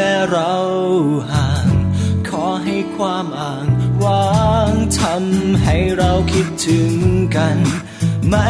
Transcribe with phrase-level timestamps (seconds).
[0.00, 0.56] ม้เรา
[1.32, 1.68] ห่าง
[2.28, 3.66] ขอให้ความอ่าง
[4.04, 6.92] วางทำให้เราคิดถึง
[7.36, 7.58] กัน
[8.28, 8.48] ไม่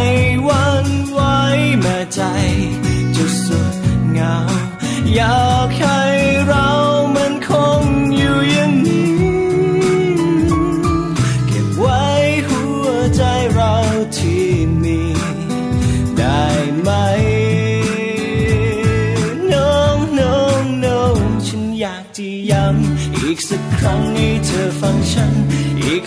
[0.48, 1.20] วันไหว
[1.80, 2.22] แม้ใจ
[3.16, 3.74] จะสุด
[4.10, 4.36] เหงา
[5.14, 5.99] อยากให้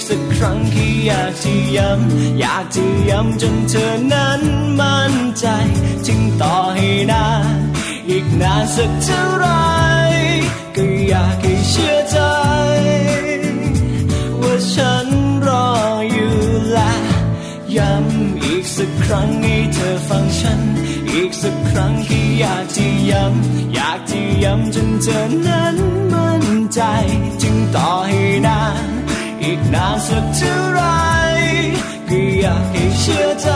[0.08, 4.41] สักครั้งแค่อยากจะย้ำอยากจะย้ำจนเธอนั้น
[4.80, 5.46] มั่นใจ
[6.08, 7.58] จึงต่อให้นาน
[8.09, 9.47] อีกนานสักเท่าไร
[10.75, 12.18] ก็อยากให้เชื่อใจ
[14.42, 15.08] ว่าฉัน
[15.47, 15.68] รอ
[16.12, 16.36] อยู่
[16.72, 16.94] และ
[17.78, 20.59] ย้ำอีกสักครั้งให้เธอฟังฉัน
[21.12, 25.75] อีกสักครั้งที่อยากจะย้ำอยากจะย้ำจนเธอนั้น
[26.13, 26.81] มั่นใจ
[27.42, 28.62] จึงต่อให้นา
[28.92, 28.93] น
[29.44, 30.81] อีกนานสักเท่าไร
[32.09, 33.50] ก็อยากให้เชื่อใจ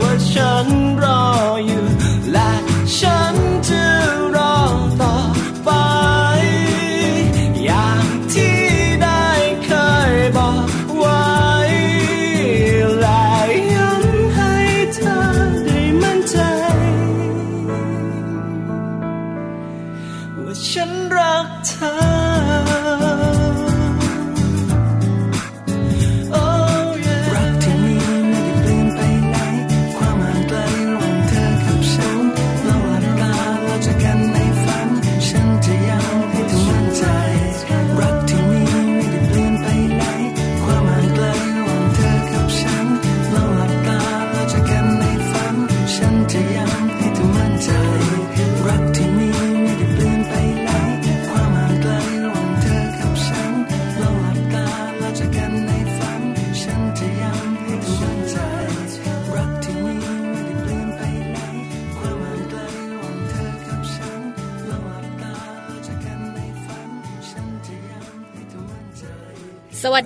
[0.00, 0.66] ว่าฉัน
[1.02, 1.22] รอ
[1.66, 1.84] อยู่
[2.32, 2.50] และ
[2.98, 3.47] ฉัน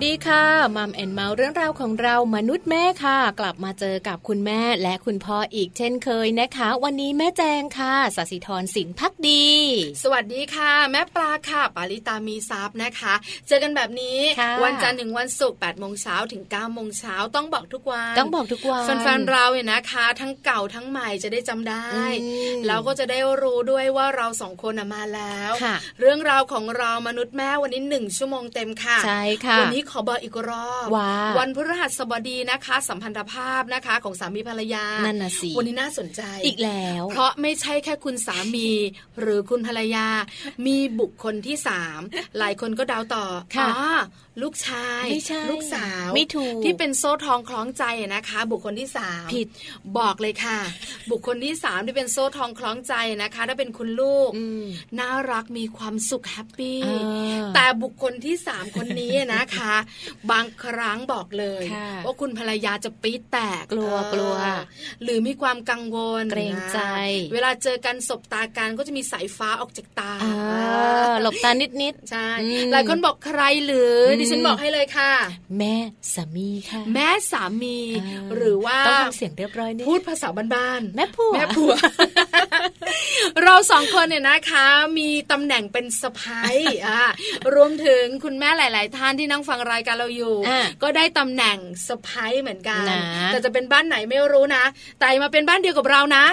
[0.05, 0.45] ดีค่ะ
[0.77, 9.47] มัมแอนเมาส์เรื่องราวของเรามนุษย์แม่ค่ะ กลับมาเจอกับคุณแม่และคุณพ่ออีกเช่นเคยนะคะ วันนี้แม่แจงค่ะสัสิธรสินพักดี
[10.03, 13.15] สวัสดีค่ะ แม่ปลาค่ะ ปาริตามีซับนะคะ
[13.49, 21.87] เจอกันแบบนี้ค่ะวันจันทร์ถึงวันศุกร์8โมงเช้าถึง9โมงเช้าต้องบอกทุกวันต้องบอกทุกวันแฟนๆเราเนี่ยนะคะ ทั้งเก่าทั้งใหม่จะได้จำได้
[22.23, 38.69] อืมแล้วก็จะได้รู้ด้วยว่าเราสองคนน่ะมาแล้วค่ะเรื่องราวของเรามนุษย์แม่วันนี้หนึ่งชั่วโมงเต็มค่ะใช่ค่ะวันนี้ขอบอกอีกรอบว่าวันพฤหัสบดีนะคะ สัมพันธภาพนะคะ ของสามีภรรยานั่นน่ะสิวันนี้น่าสนใจอีกแล้ว เพราะไม่ใช่แค่คุณสามี
[39.21, 40.07] หรือคุณภรรยา
[40.67, 42.01] มีบุคคลที่สาม
[42.39, 43.25] หลายคนก็เดาต่อ
[43.57, 43.99] ค่ะอ๋อ
[44.43, 47.85] ลูกชายไม่ใช่ลูกสาวไม่ถูกที่เป็นโซ่ทองคล้องใจ
[48.15, 49.49] นะคะ บุคคลที่สามผิด
[49.99, 50.59] บอกเลยค่ะ
[51.11, 54.65] บุคคลที่สามที่เป็นโซ่ทองคล้องใจนะคะ ถ้าเป็นคุณลูกอืม
[54.99, 59.75] น่ารักมีความสุขแฮปปี้อ่าแต่บุคคลที่สามคนนี้นะคะ
[60.31, 64.35] บางครั้งบอกเลยค่ะว่าคุณภรรยาจะปี๊ดแตกกลัวเออกลัว
[65.03, 66.81] หรือมีความกังวลเกรงใจ
[67.29, 75.75] นะเวลาเจอกันสบตากันก็จะมีสายฟ้าออกจากตาอ่าหลบตานิดนิดใช่อืมหลายคนบอกใครหรืออมดิฉันบอกให้เลยค่ะๆแม่
[76.15, 81.73] สามีค่ะ แม่สามีอ่าหรือว่าต้องทำเสียงเรียบร้อยนิดพูดภาษาบ้านๆแม่ผัวแม่ผัว
[83.43, 84.67] เราสองคนเนี่ยนะคะ
[84.99, 86.55] มีตำแหน่งเป็นสะพ้าย
[86.87, 87.03] อ่า
[87.55, 91.59] รวมถึงคุณแม่หลาย ๆ ท่านที่นั่งฟังรายการเราอยู่อะก็ได้ตำแหน่ง
[91.89, 94.65] สะพ้ายเหมือนกันนะแต่จะเป็นบ้านไหนไม่รู้นะ
[94.99, 96.25] แต่มาเป็นบ้านเดียวกับเรานะ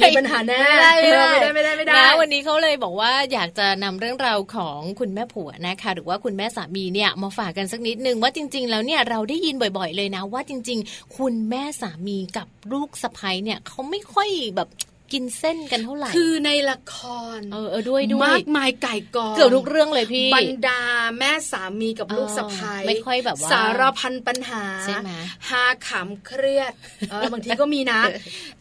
[0.00, 14.68] มีปัญหาแน่ไม่ได้ไม่ได้ไม่ได้ไม่ได้นะวันนี้เขาเลยบอกว่าอยากจะนำเรื่องราวของคุณแม่ผัวนะคะ หรือว่าคุณแม่สามีเนี่ยมาฝากกันสักนิดนึงว่าจริง ๆ แล้วเนี่ยเราได้ยินบ่อย ๆ เลยนะ ว่าจริง ๆ คุณแม่สามีกับลูกสะใภ้เนี่ยเขาไม่ค่อยแบบ
[15.12, 16.96] กินเส้นกันเท่าไหร่ คือในละค
[17.38, 20.80] ร เออเออด้วยด้วยมากมายไก่กองเกือบทุกเรื่องเลยพี่บรรดา
[21.18, 25.10] แม่สามีกับลูกเออสะพ้ายไม่ค่อยแบบว่าสารพันปัญหาใช่ไหม
[25.48, 26.72] หาขำเครียด
[27.10, 28.00] เออบางทีก็มีนะ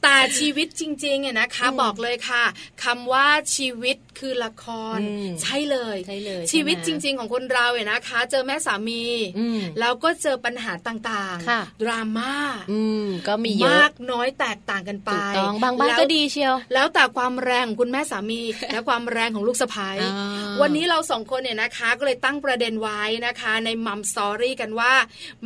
[0.03, 2.43] แต่ชีวิตจริงๆเนี่ยนะคะ บอกเลยค่ะ
[2.83, 4.65] คำว่าชีวิตคือละค
[4.95, 9.03] รอืมใช่เลยใช่เลย ชีวิตใช่จไหมริง ๆ ของคนเราเนี่ยนะคะ เจอแม่สามี
[9.39, 12.33] อืมแล้วก็เจอปัญหาต่างค่ะๆดราม่า
[12.71, 18.41] อืมก็มีเยอะมากน้อยแตกต่างกันไปถูกต้องบางบ้านแล้วก็ดีเชียว แล้วแต่ความแรงของคุณแม่สามี
[18.73, 24.93] และความแรงของลูกสะพ้ายอ่าวันนี้เราสองคนเนี่ยนะคะ ก็เลยตั้งประเด็นไว้นะคะ ในมัมสตอรี่กันว่า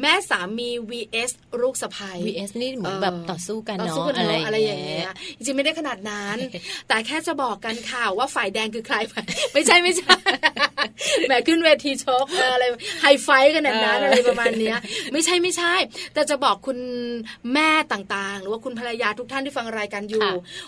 [0.01, 6.37] แม่สามี vs ลูกสะพ้าย VS นี่เหมือนแบบต่อสู้กันต่อเนาะสู้กันอะไรเนาะอะไรอย่างเงี้ยจริงๆไม่ได้ขนาดนั้น
[6.87, 8.95] แต่แค่จะบอกกันค่ะว่าฝ่ายแดงคือใคร
[9.53, 10.15] ไม่ใช่ไม่ใช่
[11.27, 12.65] แหมขึ้นเวทีชกเอออะไร
[13.01, 14.77] ไฮไฟท์กันแบบนั้นเออออะไรประมาณเนี้ย
[15.13, 15.73] ไม่ใช่ไม่ใช่
[16.13, 16.77] แต่จะบอกคุณ
[17.53, 20.27] แม่ต่างๆ หรือว่าคุณภรรยาทุกท่านที่ฟังรายการอยู่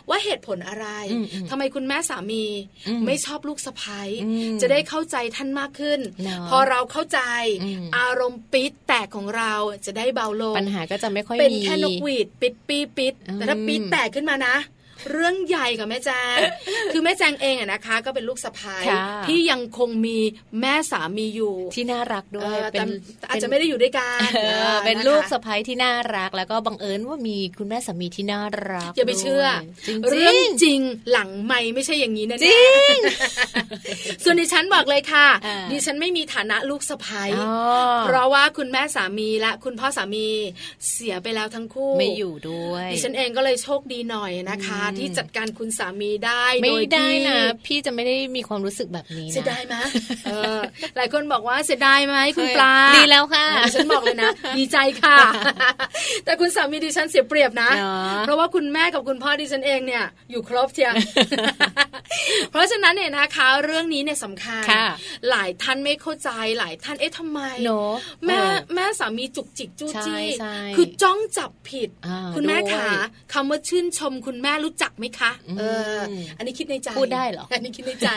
[0.09, 2.43] ว่าเหตุผลอะไรอืมอืมทำไมคุณแม่สามี
[2.87, 7.19] อืมไม่ชอบลูกสะพ้ายอืมจะได้เข้าใจท่านมากขึ้นเนาะพอเราเข้าใจ
[7.63, 9.53] อืมอารมณ์ปิดแตกของเรา
[9.85, 14.55] จะได้เบาลงปัญหาก็จะไม่ค่อยเป็นมีแค่นกหวีดปิดปีปิดอืมแต่ถ้าปิดแตกขึ้นมานะ
[15.11, 16.37] เรื่องใหญ่กับแม่แจง
[16.93, 20.17] คือแม่แจงเองอะนะคะ ก็เป็นลูกสะพ้ายค่ะที่ยังคงมี
[20.61, 22.89] แม่สามีอยู่ที่น่ารักด้เอวยอเป็แต่น
[23.29, 28.41] อาจจะไม่ได้อยู่ด้วยกันเออออเป็นนะคะลูกสะใภ้ที่น่ารัก แล้วก็บังเอิญว่ามีคุณแม่สามีที่น่า
[28.71, 29.45] รักอย่าไปเชื่อ
[29.87, 30.79] จริงเรื่องจริง
[31.11, 32.97] หลังไม่ไม่ใช่อย่างนี้แน่ๆจริง
[34.23, 37.53] ส่วนดิฉันบอกเลยค่ะอ่าดิฉันไม่มีฐานะลูกสะพ้ายอ๋อ
[38.05, 40.27] เพราะว่าคุณแม่สามีและคุณพ่อสามี
[40.91, 49.75] เสียไปแล้วทั้งคู่ไม่อยู่ด้วย ดิฉันเองก็เลยโชคดีหน่อยนะคะอืมที่จัดการคุณสามีได้ไม่โดยได้ที่นะพี่จะไม่ได้มีความรู้สึกแบบนี้นะเสียดายไหม
[50.25, 50.59] เออ
[50.95, 55.17] หลายคนบอกว่าเสียดายไหมคุณปลาดีแล้วค่ะดิฉันบอกเลยนะ ดีใจค่ะ
[56.25, 60.93] แต่คุณสามีดิฉันเสียเปรียบนะเนาะเพราะว่าคุณแม่กับคุณพ่อดิฉันเองเนี่ยอยู่ครบเชียว
[62.51, 64.85] เพราะฉะนั้นเนี่ยนะคะเรื่องนี้เนี่ยสำคัญค่ะ
[65.29, 66.29] หลายท่านไม่เข้าใจ
[66.59, 67.93] หลายท่านเอ๊ะทำไมเนอะ
[68.25, 72.87] แม่เออแม่สามีจุกจิกจู้จี้ใช่ใช่คือจ้องจับผิดอ่าคุณแม่ด้วยขา
[73.33, 75.63] คำว่าชื่นชมคุณแม่รู้จักไหมคะอืมเอ
[75.97, 75.99] อ
[76.37, 78.09] อันนี้คิดในใจพูดได้เหรออันนี้คิดในใจ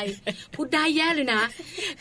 [0.55, 1.43] พูดได้แย่เลยนะ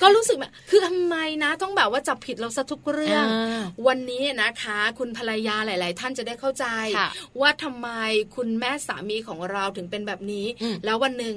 [0.01, 6.65] ก็รู้สึกแบบคือทำไมนะ ต้องแบบว่าจับผิดเราซะทุกเรื่องอ่าวันนี้นะคะ คุณภรรยาหลาย ๆ ท่านจะได้เข้าใจ
[6.97, 7.09] ค่ะ
[7.41, 7.89] ว่าทำไม
[8.35, 11.35] คุณแม่สามีของเราถึงเป็นแบบนี้อืมแล้ววันหนึ่ง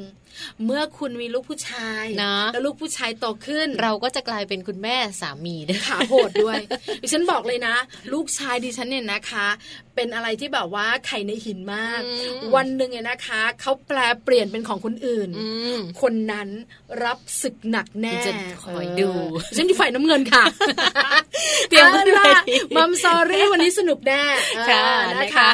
[0.64, 6.60] เมื่อคุณมีลูกผู้ชายนะแล้วลูกผู้ชายโตขึ้น เราก็จะกลายเป็นคุณแม่สามีด้วยขาโหดด้วย
[7.02, 7.74] ดิฉันบอกเลยนะ
[8.12, 9.46] ลูกชายดิฉันเนี่ยนะคะ
[9.94, 16.48] เป็นอะไรที่แบบว่าไข่ในหินมากอืมวันหนึ่งเนี่ยนะคะเขาแปลเปลี่ยนเป็นของคนอื่นอืมคนนั้น
[17.04, 18.32] รับศึกหนักแน่จะ
[18.64, 20.44] คอยดูเออฉันที่ฝ่ายน้ำเงินค่ะ
[21.68, 24.22] เตรียมอาขึ้นล่ะเวทีมัมซอรี่วันนี้สนุกแน่
[24.68, 25.48] ค่ะเออนะคะนะคะ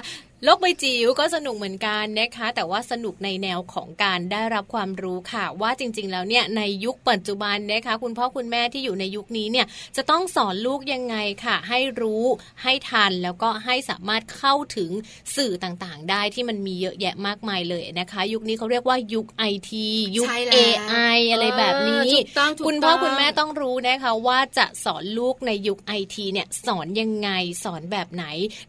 [0.47, 12.25] โลกใบจิ๋วก็สนุกเหมือนกันนะคะ แต่ว่าสนุกในแนวของการได้รับความรู้ค่ะ ว่าจริง ๆ แล้วเนี่ยในยุคปัจจุบันนะคะ คุณพ่อคุณแม่ที่อยู่ในยุคนี้เนี่ยจะต้องสอนลูกยังไงค่ะ ให้รู้
[12.63, 14.91] ให้ทันแล้วก็ให้สามารถเข้าถึง
[15.37, 19.87] สื่อต่างๆ ได้ที่มันมีเยอะแยะมากมายเลยนะคะ ยุคนี้เขาเรียกว่ายุคไอที
[20.17, 27.31] ยุคใช่แล้ว AI อะไรแบบนี้เออถูกต้องถูกคุณพ่อต้องคุณแม่ต้องรู้นะคะว่าจะสอนลูกในยุคไอทีเนี่ยสอนยังไง
[27.65, 28.25] สอนแบบไหน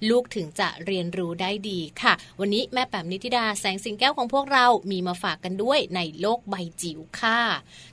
[0.09, 7.41] ลูกถึงจะเรียนรู้ได้ดีค่ะ วันนี้แม่แป๋มนิติดาแสงสิงแก้วของพวกเรามีมาฝากกันด้วยในโลกใบจิ๋วค่ะ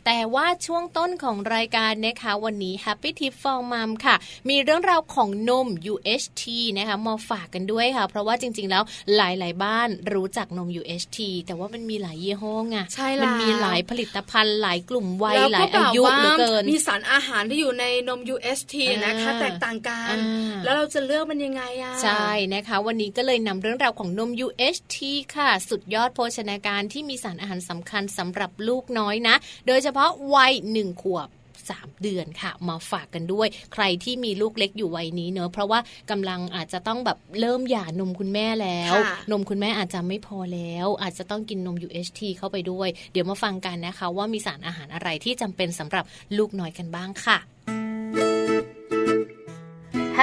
[0.07, 4.17] แต่ว่าช่วงต้นของรายการนะคะ วันนี้ Happy Tip for Mom ค่ะ
[4.51, 6.43] มีเรื่องราวของนม UHT
[6.79, 8.83] นะคะมาฝากกันด้วยค่ะ เพราะว่าจริง ๆ แล้ว
[9.17, 18.75] หลาย ๆ บ้านรู้จักนม UHT แต่ว่ามันมีหลายยี่ห้อไงใช่แล้วมันมีหลายผลิตภัณฑ์หลายกลุ่มวัยแล้วหลาก็ยแบอาบยุว่าเหลือเกิน มีสารอาหารที่อยู่ในนม UST
[19.05, 24.97] นะคะอ่าแตกต่างกันอ่าแล้วเราจะเลือกมันยังไงอะใช่นะคะ วันนี้ก็เลยนำเรื่องราวของนม UHT
[25.35, 29.35] ค่ะ สุดยอดโภชนาการที่มีสารอาหารสำคัญสำหรับลูกน้อยนะ
[29.67, 31.29] โดยเฉพาะวัยหนึ่งขวบ
[31.67, 46.05] 3 เดือนค่ะ มาฝากกันด้วย ใครที่มีลูกเล็กอยู่วัยนี้เนอะเพราะว่ากำลังอาจจะต้องแบบเริ่มหย่านมคุณแม่แล้วค่ะนมคุณแม่อาจจะไม่พอแล้ว อาจจะต้องกินนม UHT เข้าไปด้วย เดี๋ยวมาฟังกันนะคะ ว่ามีสารอาหารอะไรที่จำเป็นสำหรับ
[46.39, 47.39] ลูกน้อยกันบ้างค่ะ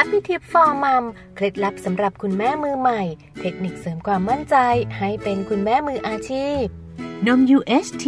[0.01, 3.01] Happy Tip for Mom เคล็ดลับสำหรับคุณแม่มือใหม่
[3.39, 4.55] เทคนิคเสริมความมั่นใจ
[4.97, 6.63] ให้เป็นคุณแม่มืออาชีพ
[7.27, 8.05] นม UHT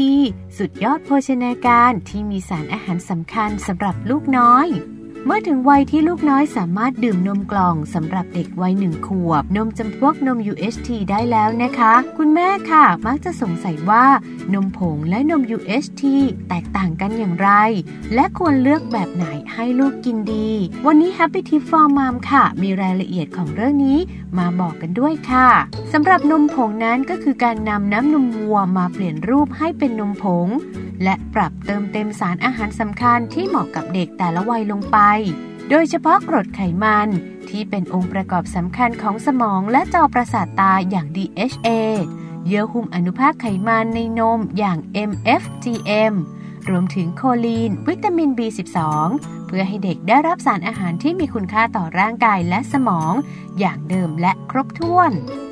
[0.58, 4.68] สุดยอดโภชนาการที่มีสารอาหารสำคัญสำหรับลูกน้อย
[5.26, 14.06] เมื่อถึงวัยที่ลูกน้อยสามารถดื่มนมกล่องสำหรับเด็กวัยหนึ่งขวบ นมจำพวกนม UHT ได้แล้วนะคะ คุณแม่ค่ะ มักจะสงสัยว่า
[14.54, 16.04] นมผงและนม UHT
[16.50, 17.50] แตกต่างกันอย่างไร
[18.14, 20.50] และควรเลือกแบบไหนให้ลูกกินดี
[20.86, 24.00] วันนี้ Happy Tip for Mom ค่ะ มีรายละเอียดของเรื่องนี้
[24.38, 25.50] มาบอกกันด้วยค่ะ
[25.94, 30.48] สำหรับนมผงนั้นก็คือการนำน้ำนมวัวมาเปลี่ยนรูปให้เป็นนมผง
[31.04, 34.98] และปรับเติมเต็มสารอาหารสำคัญที่เหมาะกับเด็กแต่ละวัยลงไป
[35.70, 37.08] โดยเฉพาะกรดไขมัน
[37.50, 41.70] ที่เป็นองค์ประกอบสำคัญของสมองและจอประสาทตาอย่าง DHA
[42.46, 44.78] เยื่อหุ้มอนุภาคไขมันในนมอย่าง
[45.10, 46.14] MFGM
[46.70, 48.78] รวมถึงโคลีน วิตามิน B12
[49.48, 53.14] เพื่อให้เด็กได้รับสารอาหารที่มีคุณค่าต่อร่างกายและสมอง
[53.60, 55.12] อย่างเดิมและครบถ้วน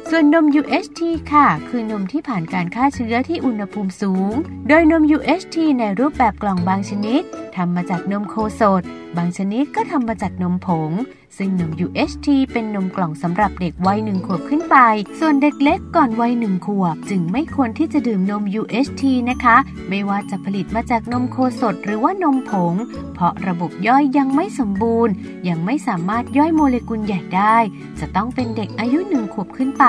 [0.10, 1.02] ส่วนนม UHT
[1.34, 4.34] ค่ะ คือนมที่ผ่านการฆ่าเชื้อที่อุณหภูมิสูง
[4.68, 7.22] โดยนม UHT ในรูปแบบกล่องบางชนิด
[7.56, 8.82] ทำมาจากนมโคสด
[9.18, 10.92] บางชนิดก็ทำมาจากนมผง
[11.40, 14.78] ซึ่งนม UHT เป็นนมกล่องสำหรับเด็กวัยหนึ่งขวบขึ้นไป
[15.20, 19.58] ส่วนเด็กเล็กก่อนวัยหนึ่งขวบ จึงไม่ควรที่จะดื่มนม UHT นะคะ
[19.90, 22.74] ไม่ว่าจะผลิตมาจากนมโคสดหรือว่านมผง
[23.14, 25.14] เพราะระบบย่อยยังไม่สมบูรณ์
[25.48, 27.58] ยังไม่สามารถย่อยโมเลกุลใหญ่ได้
[28.00, 29.86] จะต้องเป็นเด็กอายุหนึ่งขวบขึ้นไป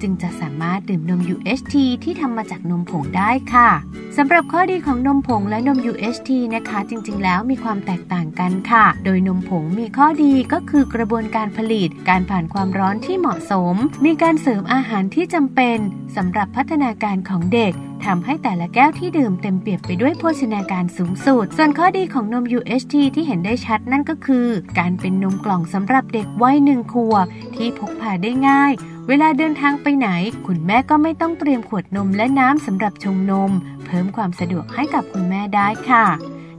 [0.00, 3.70] จึงจะสามารถดื่มนม UHT ที่ทำมาจากนมผงได้ค่ะ
[4.16, 15.78] สำหรับข้อดีของนมผงและนม UHT นะคะ จริงๆ แล้วมีความแตกต่างกันค่ะ โดยนมผงมีข้อดีก็คือกระบวนการผลิต การผ่านความร้อนที่เหมาะสม มีการเสริมอาหารที่จำเป็น
[16.16, 17.72] สำหรับพัฒนาการของเด็ก
[18.04, 28.72] ทำให้แต่ละแก้วที่ดื่มเต็มเปี่ยมไปด้วยโภชนาการสูงสุด ส่วนข้อดีของนม UHT ที่เห็นได้ชัดนั่นก็คือ การเป็นนมกล่องสำหรับเด็กวัยหนึ่งขวบที่พกพาได้ง่าย
[29.08, 30.08] เวลาเดินทางไปไหน
[30.46, 33.52] คุณแม่ก็ไม่ต้องเตรียมขวดนมและน้ำสำหรับชงนม
[33.86, 36.06] เพิ่มความสะดวกให้กับคุณแม่ได้ค่ะ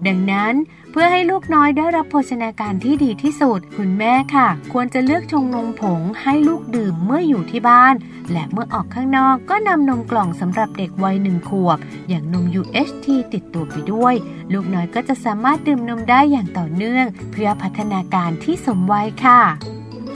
[0.08, 0.54] ดังนั้น
[0.92, 7.96] เพื่อให้ลูกน้อยได้รับโภชนาการที่ดีที่สุด คุณแม่ค่ะ ควรจะเลือกชงนมผงให้ลูกดื่มเมื่ออยู่ที่บ้าน
[8.32, 11.80] และเมื่อออกข้างนอกก็นำนมกล่องสำหรับเด็กวัยหนึ่งขวบ
[12.10, 14.16] อย่างนม UHT ติดตัวไปด้วย
[14.54, 19.42] ลูกน้อยก็จะสามารถดื่มนมได้อย่างต่อเนื่อง เพื่อพัฒนาการที่สมวัยค่ะ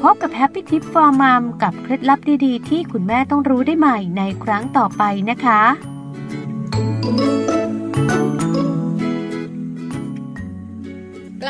[0.01, 5.61] พบกับ Happy Tip for Mom กับเคล็ดลับดีๆ ที่คุณแม่ต้องรู้ได้ใหม่ในครั้งต่อไปนะคะ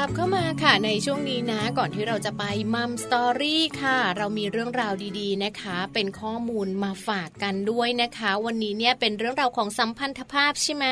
[0.08, 10.86] ลับเข้ามาค่ะในช่วงนี้นะ ก่อนที่เราจะไปมัมสตอรี่ค่ะ เรามีเรื่องราวดีๆนะคะ เป็นข้อมูลมาฝากกันด้วยนะคะ วันนี้เนี่ยเป็นเรื่องราวของสัมพันธภาพใช่ไหม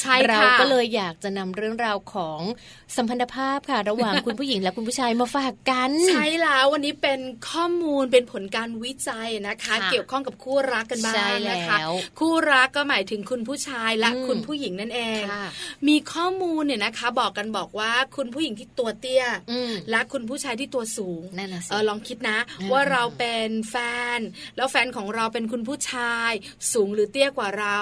[0.00, 2.40] ใช่ค่ะเราก็เลยอยากจะนำเรื่องราวของ
[2.96, 11.76] สัมพันธภาพค่ะ ระหว่างคุณผู้หญิงและคุณผู้ชายมาฝากกัน ใช่แล้ววันนี้เป็นข้อมูลเป็นผลการวิจัยนะคะค่ะเกี่ยวข้องกับคู่รักกันบ้าใช่งแล้วนะคะ
[12.18, 15.44] คู่รักก็หมายถึงคุณผู้ชายและอืมคุณผู้หญิงนั่นเองค่ะ
[15.88, 23.76] มีข้อมูลเนี่ยนะคะ บอกกันบอกว่าคุณผู้หญิงที่ตัวเตี้ยอืมและคุณผู้ชายที่ตัวสูงนั่นน่ะสิเออลองคิดนะอืมว่าเราเป็นแฟ
[24.16, 24.18] น
[24.56, 26.32] แล้วแฟนของเราเป็นคุณผู้ชาย
[26.72, 27.78] สูงหรือเตี้ยกว่าเรา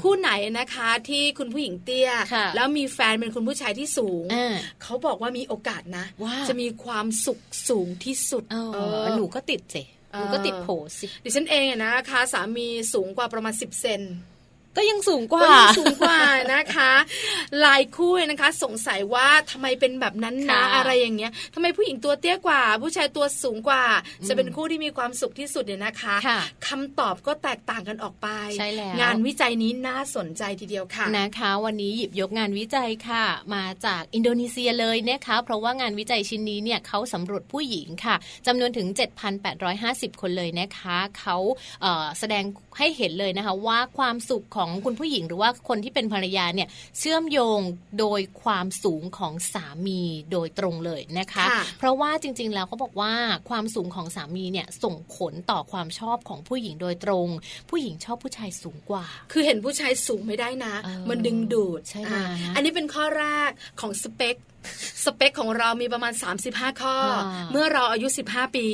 [0.00, 9.84] คู่ไหนนะคะที่คุณผู้หญิงเตี้ยค่ะแล้วมีแฟนเป็นคุณผู้ชายที่สูงอ่าเขาบอกว่ามีโอกาสนะว่าจะมีความสุขสูงที่สุดเออเออหนูก็ติดสิ
[10.20, 14.00] มันก็ติดโผสิดิฉันเองนะคะสามีสูงกว่าประมาณ 10 เซน
[14.76, 16.20] ก็ยังสูงกว่าก็ยังสูงกว่า
[16.54, 16.92] นะคะ
[17.62, 23.84] หลายคู่นะคะ สงสัยว่าทำไมเป็นแบบนั้นนะอะไรอย่างเงี้ยทำไมผู้หญิงตัวเตี้ยกว่า ผู้ชายตัวสูงกว่า
[24.28, 26.16] จะเป็นคู่ที่มีความสุขที่สุดเนี่ยนะคะ
[26.66, 33.24] คำตอบก็แตกต่างกันออกไปใช่แล้วงานวิจัยนี้น่าสนใจทีเดียวค่ะนะคะ วันนี้หยิบยกงานวิจัยค่ะ
[33.54, 38.86] มาจากอินโดนีเซียเลยนะคะ เพราะว่างานวิจัยชิ้นนี้เนี่ยเขาสำรวจผู้หญิงค่ะจำนวนถึง
[39.54, 41.36] 7,850 คนเลยนะคะเขา
[42.18, 42.44] แสดง
[42.78, 47.60] ให้เห็นเลยนะคะว่าความสุขของคุณผู้หญิงหรือว่าคนที่เป็นภรรยาเนี่ยเชื่อมโยง
[48.00, 50.00] โดยความสูงของสามี
[50.32, 53.12] โดยตรงเลยนะคะคะ เพราะว่าจริง ๆ แล้วเขาบอกว่า
[53.50, 57.28] ความสูงของสามีเนี่ยส่งผลต่อความชอบของผู้หญิงโดยตรง
[57.70, 60.74] ผู้หญิงชอบผู้ชายสูงกว่า คือเห็นผู้ชายสูงไม่ได้นะ
[61.08, 62.14] มันดึงดูดใช่ไหม
[62.54, 63.50] อันนี้เป็นข้อแรก
[63.80, 64.36] ของสเปค
[65.04, 66.12] สเปคของเรามีประมาณ
[66.46, 66.96] 35 ข้อ
[67.52, 68.68] เมื่อเราอายุ 15 ปี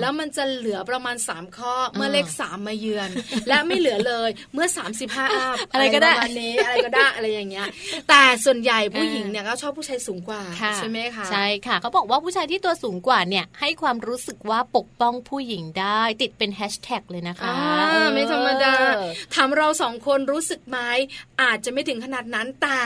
[0.00, 3.10] แล้วมันจะเหลือประมาณ 3 ข้อ เมื่อเลข 3 มาเยือน
[3.48, 4.66] และไม่เหลือเลยเมื่อ
[5.00, 7.66] 35อัพอะไรก็ได้ประมาณนี้อะไรก็ได้อะไรอย่างเงี้ย
[8.08, 10.42] แต่ส่วนใหญ่ผู้หญิงเนี่ยก็ชอบผู้ชายสูงกว่า
[10.76, 17.52] ใช่ไหมคะใช่ค่ะเขาบอกว่าผู้ชายที่ตัวสูงกว่าเนี่ยให้ความรู้สึกว่าปกป้องผู้หญิงได้ติดเป็นแฮชแท็กเลยนะคะ
[18.14, 18.74] ไม่ธรรมดา
[19.34, 20.78] ถามเราสองคนรู้สึกไหม
[21.42, 22.80] อาจจะไม่ถึงขนาดนั้นแต่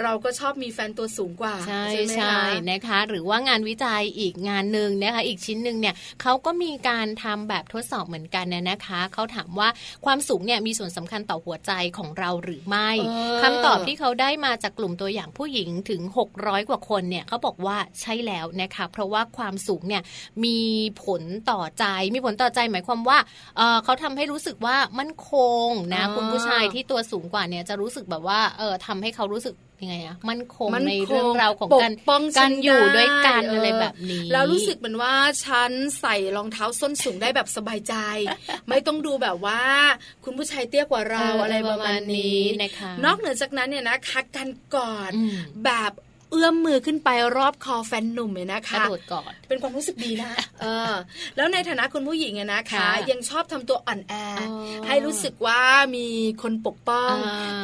[0.00, 1.84] เราก็ชอบมีแฟนตัวสูงกว่าใช่
[2.16, 2.38] ใช่
[2.70, 9.68] นะคะ หรือว่างานวิจัยอีกงานหนึ่งนะคะ อีกชิ้นหนึ่งเนี่ยเขาก็มีการทำแบบทดสอบเหมือนกันนะคะเขาถามว่า
[10.04, 12.90] ความสูงเนี่ยมีส่วนสำคัญต่อหัวใจของเราหรือไม่
[13.42, 16.02] คำตอบที่เขาได้มาจากกลุ่มตัวอย่างผู้หญิงถึง
[16.34, 20.02] 600 กว่าคนเนี่ยเขาบอกว่าใช่แล้วนะคะ เพราะว่าความสูงเนี่ย
[20.44, 20.58] มี
[21.04, 21.84] ผลต่อใจ
[22.14, 23.18] มีผลต่อใจหมายความว่า
[23.84, 25.32] เขาทำให้รู้สึกว่ามั่นค
[25.66, 35.14] งนะคุณผู้ชายที่ตัวสูงกว่าเนี่ยจะรู้สึกแบบว่าเออทำให้เขารู้สึกยังไงอะมันคงในเรื่องราวของการป้องกันอยู่ด้วยกันอะไรแบบนี้แล้วรู้สึกเหมือนว่า
[35.44, 37.94] ฉันใส่รองเท้าส้นสูงได้แบบสบายใจ
[38.68, 39.62] ไม่ต้องดูแบบว่า
[40.24, 45.10] คุณผู้ชายเตี้ยกว่าเราอะไรประมาณนี้นะคะนอกเหนือจากนั้นเนี่ยนะคะกันก่อน
[45.64, 45.92] แบบ
[46.30, 50.92] เอื้อมมือขึ้นไปรอบคอแฟนหนุ่มเนี่ยนะคะกระโดดกอดเป็นความรู้สึกดีนะเออ
[51.36, 54.14] แล้วในฐานะคุณผู้หญิงนะคะ ยังชอบทำตัวอ่อนแอ
[54.88, 55.60] ให้รู้สึกว่า
[55.96, 56.06] มี
[56.42, 57.12] คนปกป้อง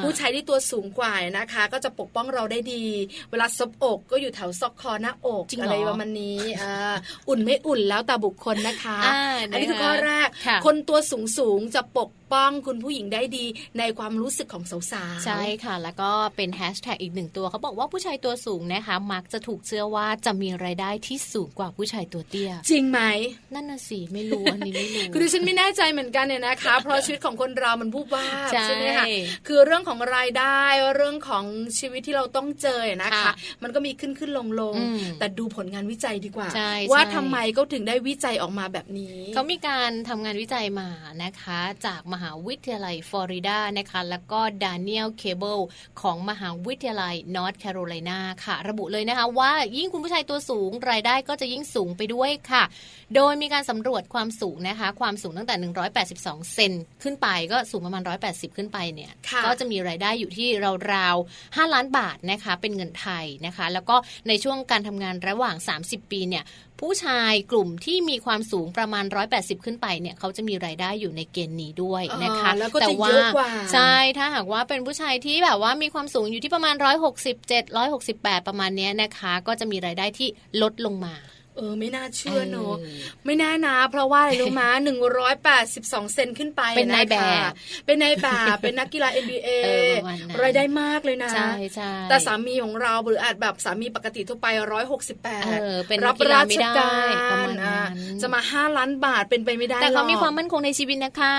[0.02, 2.84] ผู้ชายที่ตัวสูงกว่านะคะ ก็จะปกป้องเราได้ดี
[3.30, 6.40] เวลาซบอกก็อยู่แถวซอกคอหน้าอกอะไรประมาณนี้
[7.28, 8.98] อุ่นไม่อุ่นแล้วแต่บุคคลนะคะ
[9.52, 10.28] อันนี้คือข้อแรก
[10.66, 13.46] คนตัวสูงสูงจะปก ป้องคุณผู้หญิงได้ดี
[13.78, 23.00] ในความรู้สึกของสาวๆใช่ค่ะ แล้วก็เป็นแฮชแท็กอีกหนึ่งตัวเขาบอกว่าผู้ชายตัวสูงนะคะ มักจะถูกเชื่อว่าจะมีรายได้ที่สูงกว่าผู้ชายตัวเตี้ย จริงไหม
[23.54, 29.06] นั่นน่ะสิไม่รู้อันนี้ไม่รู้คือดิฉันไม่แน่ใจเหมือนกันเนี่ยนะคะ เพราะชีวิตของคนเรามันผู้บ้าใช่ไหมคะ
[29.46, 30.60] คือเรื่องของรายได้
[30.96, 31.44] เรื่องของ
[31.78, 34.74] ชีวิตที่เราต้องเจอนะคะ มันก็มีขึ้นขึ้นลงลง
[35.18, 36.48] แต่ดูผลงานวิจัยดีกว่า
[36.92, 40.88] ว่าทำไมเขาถึงได้วิจัยออกมาแบบนี้เขามีการทำงานวิจัยมา
[41.22, 45.58] นะคะ จากมหาวิทยาลัยฟลอริดานะคะแล้วก็ดานิเอลเคเบิล
[46.00, 52.62] ของมหาวิทยาลัยนอร์ทแคโรไลนาค่ะ ระบุเลยนะคะว่ายิ่งคุณผู้ชายตัวสูงรายได้ก็จะยิ่งสูงไปด้วยค่ะ
[53.14, 55.54] โดยมีการสำรวจความสูงนะคะ ความสูงตั้งแต่
[56.08, 59.12] 182 เซนขึ้นไปก็สูงประมาณ 180 ขึ้นไปเนี่ย
[59.44, 60.48] ก็จะมีรายได้อยู่ที่
[60.94, 63.96] ราวๆ5ล้านบาทนะคะเป็นเงินไทยนะคะ แล้วก็
[64.28, 66.44] ในช่วงการทำงานระหว่าง 30 ปีเนี่ย
[66.80, 72.50] ผู้ชายกลุ่มที่มีความสูงประมาณ 180 ขึ้นไปเนี่ยเขาจะมีรายได้อยู่ในเกณฑ์นี้ด้วยนะคะ
[72.82, 73.16] แต่ว่า
[73.72, 76.74] ใช่ถ้าหากว่าเป็นผู้ชายที่แบบว่ามีความสูงอยู่ที่ประมาณ
[77.36, 80.28] 167 168 ประมาณนี้นะคะ ก็จะมีรายได้ที่
[80.62, 81.14] ลดลงมา
[81.56, 82.74] เออไม่น่าเชื่อเนอะ
[83.26, 87.16] ไม่แน่นะ เพราะว่าอะไรรู้มาหนึ่งร้อยแปดสิบสองเซนขึ้นไปเป็นนายแบ
[87.48, 87.50] บ
[87.86, 89.48] เป็นนายแบบเป็นนักกีฬา NBA
[90.42, 95.44] รายได้มากเลยนะใช่ใช่แต่สามีของเราหรืออาจแบบสามีปกติทั่วไปร้อยหกสิบแปด
[96.06, 96.94] รับราชกา
[97.44, 97.46] ร
[98.22, 101.36] จะมาห้าล้านบาทเป็นไปไม่ได้ แต่เขามีความมั่นคงในชีวิตนะคะ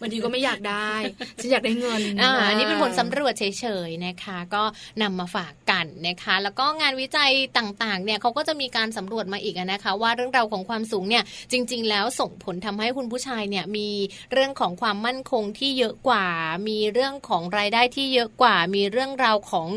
[0.00, 0.92] บางทีก็ไม่อยากได้
[1.40, 2.00] ฉันอยากได้เงิน
[2.48, 4.62] อันนี้เป็นผลสำรวจเฉยๆนะคะ ก็
[5.02, 13.88] นำมาฝากกันนะคะ แล้วก็งานวิจัยต่างๆ เนี่ยเขาก็จะมีการสำรวจมาอีกนะคะ ว่าเรื่องราวของความสูงเนี่ยจริง ๆ แล้วส่งผลทำให้คุณผู้ชายเนี่ยมี
[14.32, 16.26] เรื่องของความมั่นคงที่เยอะกว่า
[16.68, 19.68] มีเรื่องของรายได้ที่เยอะกว่า มีเรื่องราวของ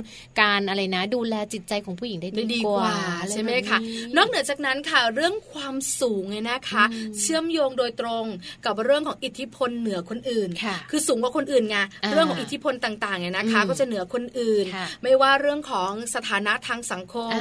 [0.41, 2.93] การอะไรนะ ดูแลจิตใจของผู้หญิงได้ดีกว่า
[3.31, 3.77] ใช่ไหมคะ
[4.17, 6.83] นอกเหนือจากนั้นค่ะเรื่องความสูงเนี่ยนะคะ
[7.21, 8.25] เชื่อมโยงโดยตรง
[8.65, 10.49] กับเรื่องของอิทธิพลเหนือคนอื่น
[10.91, 11.77] คือสูงกว่าคนอื่นไง
[12.11, 14.65] เรื่องของอิทธิพลต่างๆเนี่ยนะคะ ก็จะเหนือคนอื่น
[15.03, 17.37] ไม่ว่าเรื่องของสถานะทางสังคม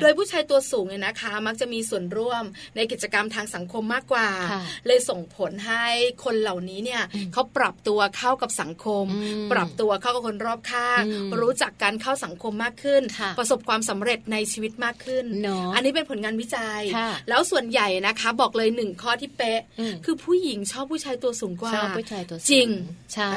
[0.00, 2.44] โดยผู้ชายตัวสูงเเนี่ยนะคะ มักจะมีส่วนร่วม
[2.76, 4.28] ในกิจกรรมทางสังคมมากกว่า
[4.86, 5.86] เลยส่งผลให้
[6.24, 9.06] คนเหล่านี้เนี่ยเขาปรับตัวเข้ากับสังคม
[9.52, 11.02] ปรับตัวเข้ากับคนรอบข้าง
[11.40, 13.02] รู้จักการเข้าสังคมมากขึ้น
[13.38, 15.24] ประสบความสำเร็จในชีวิตมากขึ้น
[15.74, 16.80] อันนี้เป็นผลงานวิจัย
[17.28, 19.60] แล้วส่วนใหญ่นะคะบอกเลยหนึ่งข้อที่เป๊ะ
[20.04, 22.68] คือผู้หญิงชอบผู้ชายตัวสูงกว่าชอบผู้ชายตัวจริง
[23.14, 23.30] ใช่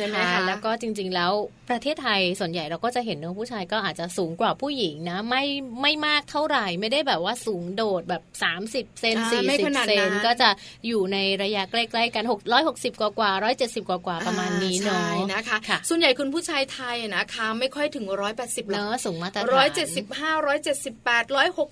[0.00, 1.32] นะคะแล้วก็จริง ๆ แล้ว
[1.70, 5.44] ประเทศไทยส่วนใหญ่เราก็จะเห็นว่าผู้ชายก็อาจจะสูงกว่าผู้หญิงนะไม่
[5.82, 8.22] ไม่มากเท่าไหร่ไม่ได้แบบว่าสูงโดดแบบ
[8.62, 9.48] 30 เซน40
[9.88, 10.48] เซนก็จะ
[10.86, 12.24] อยู่ในระยะใกล้ๆกัน
[12.62, 13.30] 660 กว่ากว่า
[13.60, 18.04] 170 กว่ากว่าประมาณนี้เนาะนะคะส่วนใหญ่คุณผู้ชายไทยนะคะไม่ค่อยถึง
[18.38, 21.24] 180เนาะสูงมาตรฐาน175 178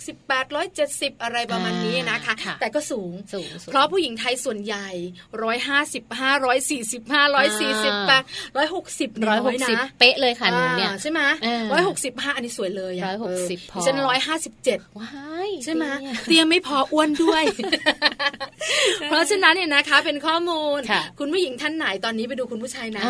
[0.04, 0.46] 168
[0.80, 3.12] 170 อะไรประมาณนี้นะคะ แต่ก็สูง
[3.70, 4.88] เพราะผู้หญิงไทยส่วนใหญ่
[5.34, 11.20] 155 145 148 160น้อยนะเป๊ะเลยค่ะหนูเนี่ยใช่ไหม
[11.72, 15.13] ร้อยหกสิบห้าอันนี้สวยเลยร้อยหกสิบพอฉันร้อยห้าสิบเจ็ดว้าย
[15.64, 15.84] ใช่ไหม
[16.28, 17.44] เตียมไม่พออ้วนด้วย
[19.08, 20.80] เพราะฉะนั้นเนี่ยนะคะ เป็นข้อมูล
[21.18, 23.04] คุณผู้หญิงท่านไหนตอนนี้ไปดูคุณผู้ชายนะ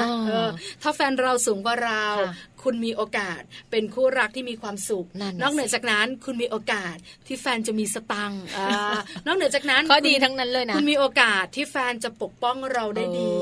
[0.83, 2.05] ถ้าแฟนเราสูงกว่าเรา
[2.65, 5.07] คุณมีโอกาสเป็นคู่รักที่มีความสุข
[5.43, 6.97] นอกเหนือจากนั้นคุณมีโอกาส
[7.27, 8.43] ที่แฟนจะมีสตังค์
[9.27, 13.33] นอกเหนือจากนั้นก็ดีทั้งนั้นเลยนะคุณมีโอกาสที่แฟนจะปกป้องเราได้ดี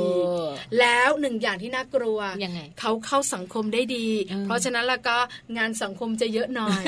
[0.80, 4.06] แล้วหนึ่งอย่างที่น่ากลัวยังไงเขาเข้าสังคมได้ดี
[4.44, 5.16] เพราะฉะนั้นแล้วก็
[5.58, 6.82] งานสังคมจะเยอะหน่อย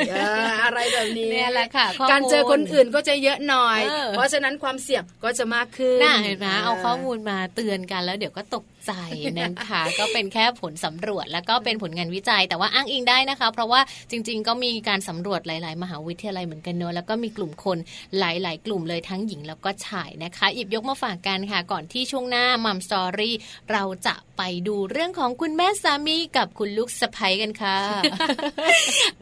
[0.64, 8.92] อะไรแบบนี้นี่แหละค่ะการเจอคนอื่นก็จะเยอะหน่อย เพราะฉะนั้นความเสี่ยงก็จะมากขึ้นน่าเห็นไหมเอาข้อมูลมาเตือนกันแล้วเดี๋ยวก็ตก ใจ
[9.40, 17.78] นะคะ ก็เป็นแค่ผลสำรวจแล้วก็เป็นผลงานวิจัย แต่ว่าอ้างอิงได้นะคะ เพราะว่าจริง ๆ ก็มีการสำรวจหลาย ๆ มหาวิทยาลัยเหมือนกันเนอะแล้วก็มีกลุ่มคน
[18.18, 23.34] หลาย ๆ กลุ่มเลยทั้งหญิงแล้วก็ชายนะคะหยิบยกมาฝากกันค่ะ ก่อนที่ช่วงหน้ามัมสตอรี่
[23.72, 27.78] เราจะไปดูเรื่องของคุณแม่สามีกับคุณลูกสะใภ้กันค่ะ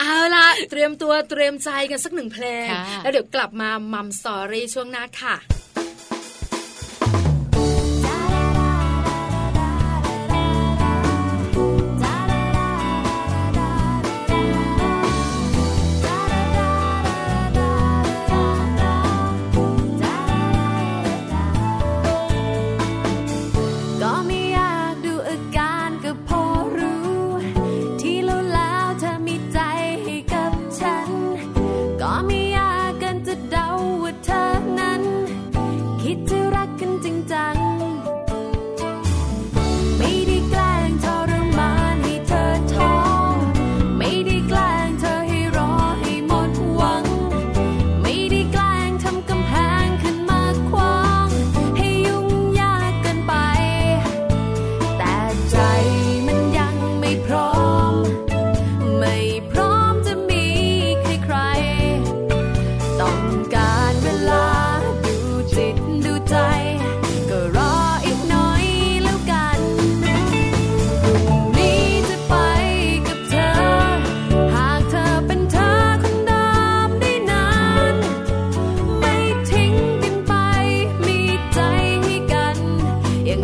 [0.00, 2.66] เอาละเตรียมตัวเตรียมใจกันสักหนึ่งเพลง
[3.02, 5.61] แล้วเดี๋ยวกลับมามัมสตอรี่ช่วงหน้าค่ะ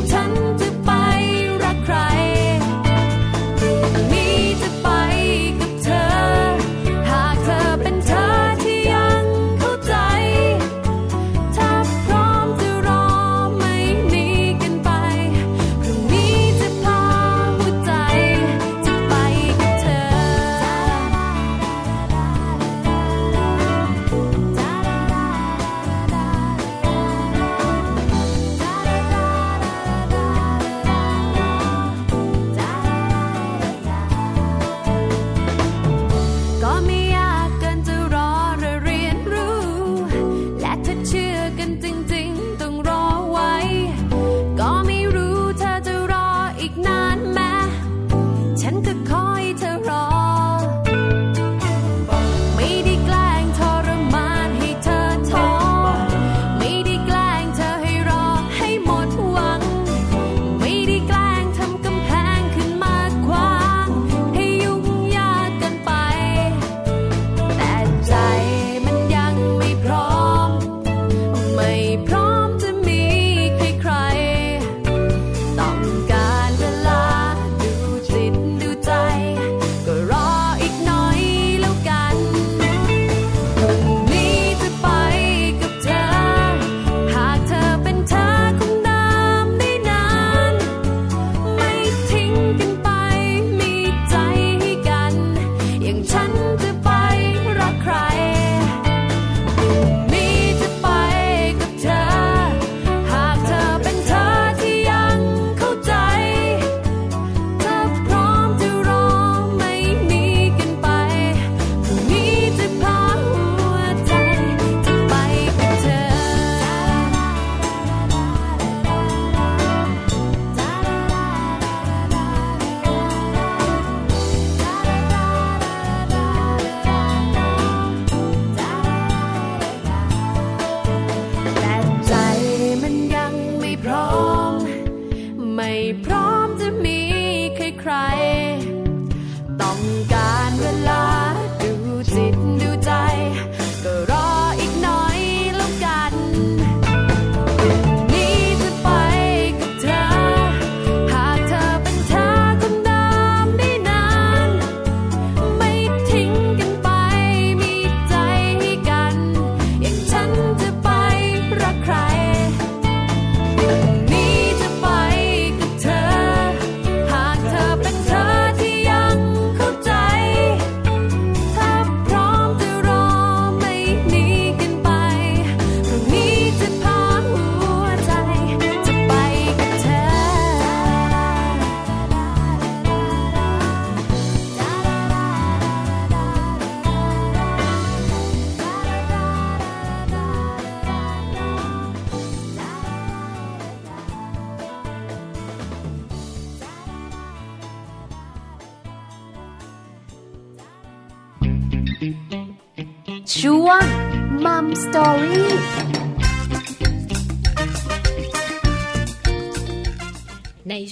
[0.08, 0.67] 曾经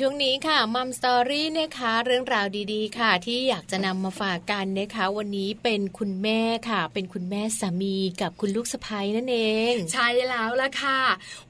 [0.00, 9.38] ช่วงนี้ค่ะมัมสตอรี่นะคะเรื่องราวดีๆ ค่ะ ที่อยากจะนำมาฝากกันนะคะ วันนี้เป็นคุณแม่ค่ะ เป็นคุณแม่สามีกับคุณลูกสะใภ้นั่นเอ
[9.70, 11.00] ง ใช่แล้วละค่ะ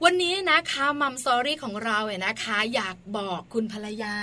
[0.04, 4.16] วันนี้นะคะมัมสตอรี่ของเราเนี่ยนะคะ อยากบอกคุณภรรยา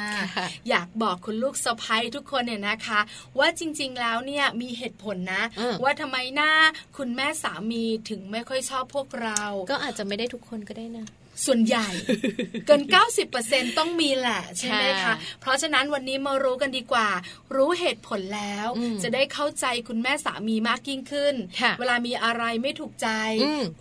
[0.69, 2.99] อยากบอกคุณลูกสะใภ้ทุกคนเนี่ยนะคะ
[3.39, 5.43] ว่าจริงๆแล้วเนี่ยมีเหตุผลนะ
[5.83, 6.51] ว่าทำไมหน้า
[6.97, 11.07] คุณแม่สามีถึงไม่ค่อยชอบพวกเรา ก็อาจจะไม่ได้ทุกคนก็ได้นะ
[11.46, 11.88] ส่วนใหญ่
[12.67, 12.82] เกิน
[13.30, 17.10] 90%ต้องมีแหละใช่ไหมคะ เพราะฉะนั้นวันนี้มารู้กันดีกว่า
[17.56, 18.67] รู้เหตุผลแล้ว
[19.04, 21.36] จะได้เข้าใจคุณแม่สามีมากยิ่งขึ้น
[21.80, 23.10] เวลามีอะไรไม่ถูกใจ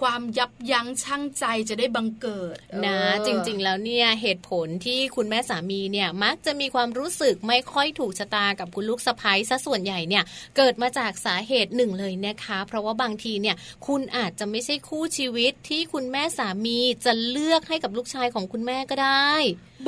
[0.02, 10.24] ความยับยั้งชั่งใจจะได้บังเกิดนะจริงๆแล้วเนี่ยเหตุผลที่คุณแม่สามีเนี่ยมักจะมีความรู้สึกไม่ค่อยถูกชะตากับคุณลูกสะพ้ยซะส่วนใหญ่เนี่ย
[10.56, 19.32] เกิดมาจากสาเหตุหนึ่งเลยนะคะ เพราะว่าบางทีเนี่ยคุณอาจจะไม่ใช่คู่ชีวิตที่คุณแม่สามีจะเลือกือกให้กับลูกชายของคุณแม่ก็ได้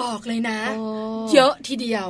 [0.03, 0.59] บอกเลยนะ
[1.35, 2.07] เยอะทีเดียว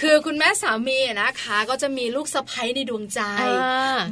[0.00, 3.20] คือคุณแม่สามีนะคะ ก็จะมีลูกสะใภ้ในดวงใจ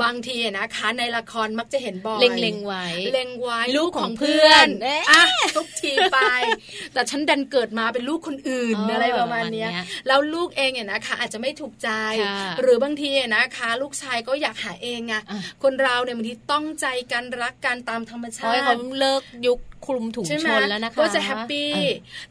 [0.02, 4.66] บางทีนะคะ ในละครมักจะเห็นบ่อยเล็งๆไว้เล็งไว้ลูกของเพื่อน
[5.10, 5.22] อะ
[5.56, 6.18] ทุกทีไป
[6.94, 9.66] แต่ฉันดันเกิดมาเป็นลูกคนอื่นอะไรประมาณนี้
[10.06, 11.90] แล้วลูกเองเนี่ยนะคะ อาจจะไม่ถูกใจ
[12.60, 15.14] หรือบางทีนะคะ ลูกชายก็อยากหาเองไง
[15.62, 21.70] คนเราเนี่ยบางทีต้องใจกันรักกันตามธรรมชาติเขาเลิกยุคคลุมถุงชนแล้วนะคะก็จะแฮปปี้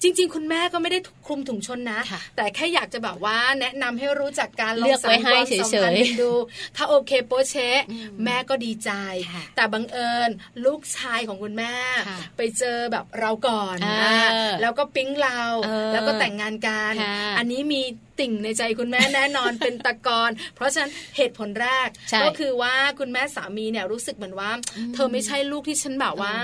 [0.01, 1.99] จริง ๆ คุณแม่ก็ไม่ได้คลุมถุงชนนะ
[2.35, 6.31] แต่แค่อยากจะแบบว่าแนะนำให้รู้จักการลองสังความสัมพันธ์ดู
[6.75, 7.55] ถ้าโอเคโปเช
[8.23, 8.91] แม่ก็ดีใจ
[9.55, 10.29] แต่บังเอิญ
[10.65, 11.75] ลูกชายของคุณแม่
[12.37, 13.77] ไปเจอแบบเราก่อน
[14.61, 15.41] แล้วก็ปิ๊งเรา
[15.93, 16.93] แล้วก็แต่งงานกัน
[17.37, 17.81] อันนี้มี
[18.19, 21.87] ติ่งในใจคุณแม่แน่นอนเป็นตะกอนเพราะฉะนั้นเหตุผลแรก
[22.23, 24.51] ก็คือว่าคุณแม่สามีเนี่ยรู้สึกเหมือนว่า
[24.93, 26.35] เธอไม่ใช่ลูกที่ฉันแบบว่า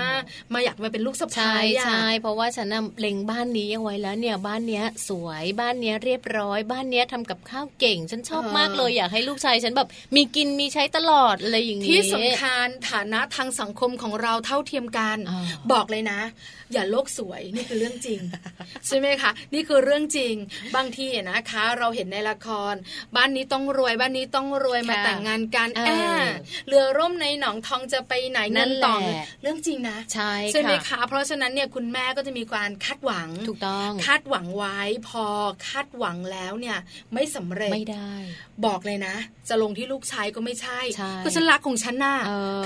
[0.52, 1.56] มาอยากมาเป็นลูกสะใช่
[1.86, 2.68] ใช่เพราะว่าฉัน
[3.00, 15.18] เล็งบ้านนี้ยังไว้แล้วเนี่ยบ้านเนี้ยสวยบ้านเนี้ยเรียบร้อยบ้านเนี้ยทำกับข้าวเก่ง ฉันชอบมากเลยอยากให้ลูกชายฉันแบบมีกินมีใช้ตลอดอะไรอย่างนี้ที่สำคัญฐานะทางสังคมของเราเท่าเทียมกัน
[15.72, 16.20] บอกเลยนะ
[16.72, 18.20] อย่าโลกสวยนี่คือเรื่องจริง
[18.86, 20.34] ใช่ไหมคะนี่คือเรื่องจริง
[20.76, 22.74] บางทีนะคะเราเห็นในละคร
[23.16, 25.90] บ้านนี้ต้องรวยบ้านนี้ต้องรวยมาแต่งงานกันแอ
[26.28, 26.34] บ
[26.68, 28.96] เรือร่มในหนองทองจะไปไหนนั่นต่อ
[29.42, 35.24] เรื่องจริงนะใช่ใช่ไหมคะเพราะฉะนั้นเนี่ยคุณแม่ก็จะมีการคาดหวังถูกต้องคาดหวังไว้พอ
[35.68, 36.78] คาดหวังแล้วเนี่ย
[37.14, 38.14] ไม่สำเร็จไม่ได้
[38.66, 39.14] บอกเลยนะ
[39.48, 40.80] จะลงที่ลูกชายก็ไม่ใช่
[41.24, 42.16] ก็ฉันรักของฉันน่ะ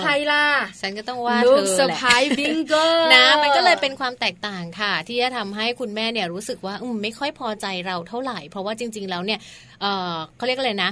[0.01, 0.45] ใครล่ะ
[0.81, 9.41] ฉันก็ต้องว่าลูกสะพ้ายบิงเกอร์นะมันก็เลยเป็นความแตกต่างค่ะ ที่จะทำให้คุณแม่เนี่ยรู้สึกว่าอืมไม่ค่อยพอใจเราเท่าไหร่เพราะว่าจริง ๆ แล้วเนี่ย
[10.37, 10.91] เขาเรียกอะไรนะ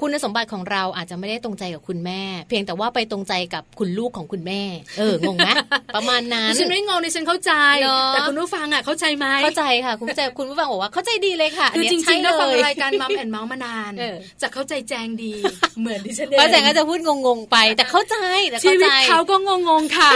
[0.00, 4.62] คุณสมบัติของเราอาจจะไม่ได้ตรงใจกับคุณแม่ เพียงแต่ว่าไปตรงใจกับคุณลูกของคุณแม่
[4.98, 5.48] เอองงไหม
[5.96, 7.52] ประมาณนั้นฉันไม่งงดิฉันเข้าใจ
[8.14, 13.92] แต่คุณผู้ฟังอะเข้าใจไหมเข้าใจค่ะ คุณผู้ใจคุณผู้ฟังบอกว่าเข้าใจดีเลยค่ะคือจริงๆแล้วฟังรายการมัมแอนเมาส์มานาน
[14.42, 15.32] จะเข้าใจแจงดี
[15.80, 18.16] เหมือนดิฉันเองป้าแจงก็จะพูดงงๆไป แต่เข้าใจ
[18.50, 20.10] แต่ชีวิตเขาก็งงๆค่ะ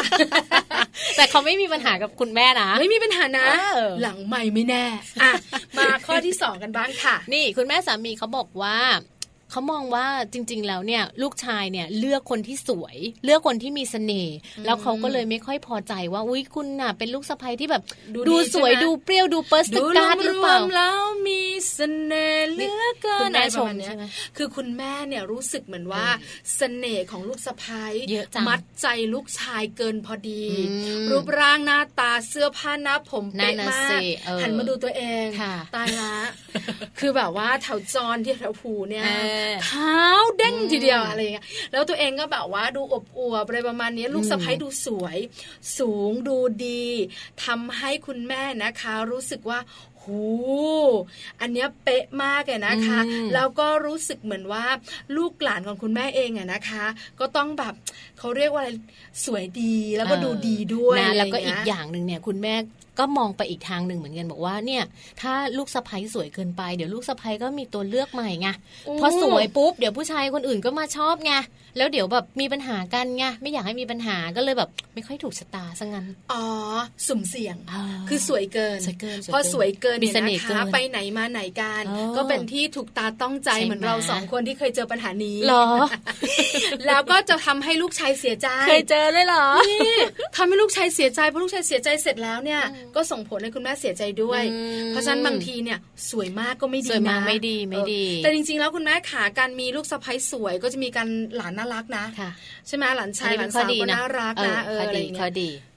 [1.17, 3.47] แต่เขาไม่มีปัญหากับคุณแม่นะไม่มีปัญหานะ
[4.03, 4.85] หลังใหม่ไม่แน่
[5.23, 5.33] อะ
[5.79, 8.79] มาข้อที่สองกันบ้างค่ะ นี่ คุณแม่สามีเขาบอกว่า
[9.51, 17.83] เขามองว่าจริง ๆ แล้วเนี่ยลูกชายเนี่ยเลือกคนที่สวย เลือกคนที่มีเสน่ห์แล้วเขาก็เลยไม่ค่อยพอใจว่าอุ้ยคุณน่ะ เป็นลูกสะใภ้ที่แบบ
[18.29, 21.81] ดูสวยดูเปรี้ยวดูเปิร์สตการ์ดหรือเปล่าแล้วมีเส
[22.13, 23.91] น่ห์เลือกเกินอะไรประมาณนี้
[24.37, 26.07] คือคุณแม่เนี่ยรู้สึกเหมือนว่า
[26.57, 27.85] เสน่ห์ของลูกสะใภ้
[28.49, 30.43] มัดใจลูกชายเกินพอดี
[31.11, 34.01] รูปร่างหน้าตาเสื้อผ้าหน้าผมเป๊ะมาก
[34.43, 35.27] หันมาดูตัวเอง
[35.77, 36.15] ตายละ
[36.99, 39.05] คือแบบว่าแถวจรที่แถวผูเนี่ย
[39.65, 40.01] เท้า
[40.39, 45.19] เด้งทีเดียวอะไรเงี้ยแล้วตัวเองก็แบบว่าดูอบอวบอะไรประมาณนี้ลูกสะพ้ยดูสวย
[45.79, 46.87] สูงดูดี
[47.45, 49.59] ทำให้คุณแม่นะคะ รู้สึกว่า
[50.09, 50.23] หู
[51.41, 52.99] อันเนี้ยเป๊ะมากเลยนะคะ
[53.35, 54.65] แล้วก็รู้สึกเหมือนว่า
[55.17, 56.85] ลูกหลานของคุณแม่เองอะนะคะ
[57.21, 57.75] ก็ต้องแบบ
[58.19, 58.71] เขาเรียกว่าอะไร
[59.25, 62.55] สวยดีแล้วก็ดูดีด้วยนะแล้วก็อีกอย่างหนึ่งเนี่ยคุณแม่
[62.99, 64.83] ก็มองไปอีกทางหนึ่งเหมือนกันบอกว่าเนี่ย
[65.21, 68.49] ถ้าลูกสะพ้ยสวยเกินไปเดี๋ยวลูกสะพ้ยก็มีตัวเลือกใหม่ไง
[69.01, 71.33] พอสวยปุ๊บเดี๋ยวผู้ชายคนอื่นก็มาชอบไง
[71.79, 76.45] แล้วเดี๋ยวแบบมีปัญหากันไงไม่อยากให้มีปัญหาก็เลยแบบไม่ค่อยถูกชะตาซะงั้นอ๋อ
[77.07, 77.57] สุ่มเสี่ยง
[78.09, 81.83] คือสวยเกินสวยเกินพอสวยเกินเนี่ยนะคะไปไหนมาไหนกัน
[82.17, 85.67] ก็เป็นที่ถูกตาต้องใจเหมือนเราสองคนที่เคยเจอปัญหานี้หรอ
[86.87, 89.97] แล้วก็จะทำให้ลูกชายเสียใจเคยเจอเลยเหรอนี่
[90.37, 92.63] ทำให้ลูกชายเสียใจพอลูกชายเสียใจเสร็จแล้วเนี่ย
[92.97, 94.43] ก็ส่งผลให้คุณแม่เสียใจด้วย
[94.89, 95.79] เพราะฉะนั้นบางทีเนี่ย
[96.11, 102.05] สวยมากก็ไม่ดีนะสวยมากไม่ดีไม่ดี แต่จริงๆแล้วคุณแม่ขาการมีลูกสะใภ้สวยก็จะมีการหลานน่ารักนะ
[102.67, 105.23] ใช่ไหมหลานชายหลานสาวก็น่ารักนะเอออะไรอย่างเงี้ย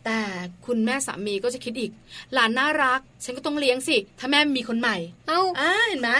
[0.05, 0.21] แต่
[0.65, 1.91] คุณแม่สามีก็จะคิดอีก
[2.33, 6.11] หลานน่ารัก ฉันก็ต้องเลี้ยงสิ ถ้าแม่มีคนใหม่ เอ้าอ่าเห็นไหม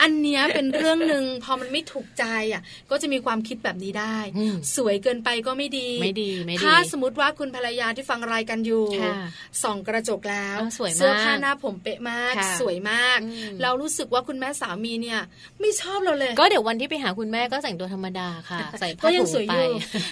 [0.00, 4.16] อันเนี้ยเป็นเรื่องหนึ่งพอมันไม่ถูกใจอะ ก็จะมีความคิดแบบนี้ได้
[4.76, 8.84] สวยเกินไปก็ไม่ดีไม่ดีไม่ดีถ้าสมมติว่าคุณภรรยาที่ฟังรายกันอยู่
[9.62, 10.58] ส่องกระจกแล้ว
[10.96, 13.18] เสื้อผ้าหน้าผมเป๊ะมาก สวยมาก
[13.62, 15.20] เรารู้สึกว่าคุณแม่สามีเนี่ย
[15.60, 19.54] ไม่ชอบเราเลย ก็เดี๋ยววันที่ไปหาคุณแม่ก็แต่งตัวธรรมดาค่ะ ใส่ผ้าถุงไป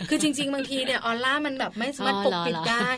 [0.08, 2.88] คือจริง ๆ บางทีเนี่ยออร่ามันแบบไม่สามารถปกปิดได้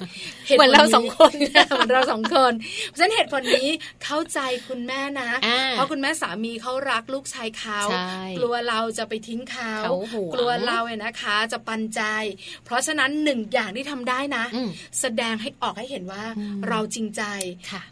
[0.56, 1.34] เหมือนเราสองคน
[1.68, 2.52] เหมือนเราสองคน
[2.88, 3.68] เพราะฉะนั้นเหตุผลนี้
[4.04, 5.30] เข้าใจคุณแม่นะ
[5.72, 7.80] เพราะคุณแม่สามีเขารักลูกชายเขา
[8.38, 9.74] กลัวเราจะไปทิ้งเขา
[10.34, 12.02] กลัวเราเนี่ยนะคะ จะปันใจ
[12.64, 14.44] เพราะฉะนั้นหนึ่งอย่างที่ทำได้นะ
[15.00, 16.24] แสดงให้ออกให้เห็นว่า
[16.68, 17.22] เราจริงใจ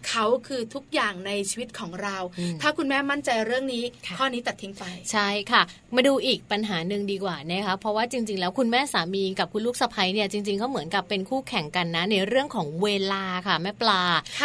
[0.09, 2.17] เขาคือทุกอย่างในชีวิตของเรา
[2.63, 3.83] ถ้าคุณแม่มั่นใจเรื่องนี้
[4.19, 5.63] ข้อนี้ตัดทิ้งไป ใช่ค่ะ
[5.95, 14.03] มาดูอีกปัญหาหนึ่งดีกว่านะคะเพราะว่าจริง ๆ แล้วคุณแม่สามีกับคุณลูกสะใภ้เนี่ยจริงๆเขาเหมือนกับเป็นคู่แข่งกันนะในเรื่องของเวลาค่ะแม่ปลา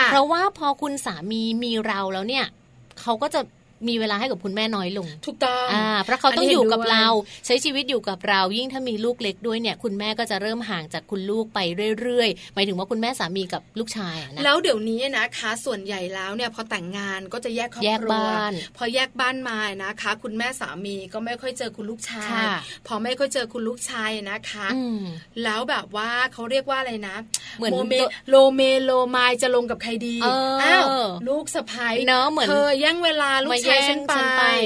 [0.07, 2.45] เพราะว่าพอคุณสามีมีเราแล้วเนี่ย
[3.01, 3.41] เขาก็จะ
[3.87, 7.05] มีเวลาให้กับคุณแม่น้อยลง ถูกต้องอ่าเพราะเขาต้องอยู่กับเรา
[7.45, 11.59] ใช้ชีวิตอยู่กับเรา ยิ่งถ้ามีลูกเล็กด้วยเนี่ย คุณแม่ก็จะเริ่มห่างจากคุณลูกไป
[12.01, 18.27] เรื่อยๆหมายถึงว่าคุณแม่สามีกับลูกชายนะแล้วเดี๋ยวนี้นะคะส่วนใหญ่แล้วเนี่ยพอแต่งงานก็จะแยกครอบครัว
[18.77, 22.31] พอแยกบ้านมานะคะ คุณแม่สามีก็ไม่ค่อยเจอคุณลูกชาย
[22.87, 24.67] พอไม่ค่อยเจอคุณลูกชายนะคะ
[25.43, 27.15] แล้วแบบว่าเขาเรียกว่าอะไรนะ
[27.57, 27.71] เหมือน
[28.29, 30.15] โลเมโลมายจะลงกับใครดี
[30.63, 30.83] อ้าว
[31.29, 34.13] ลูกสะพ้ายเนาะเหมือนเธอแย่งเวลาลูกชายฉันไป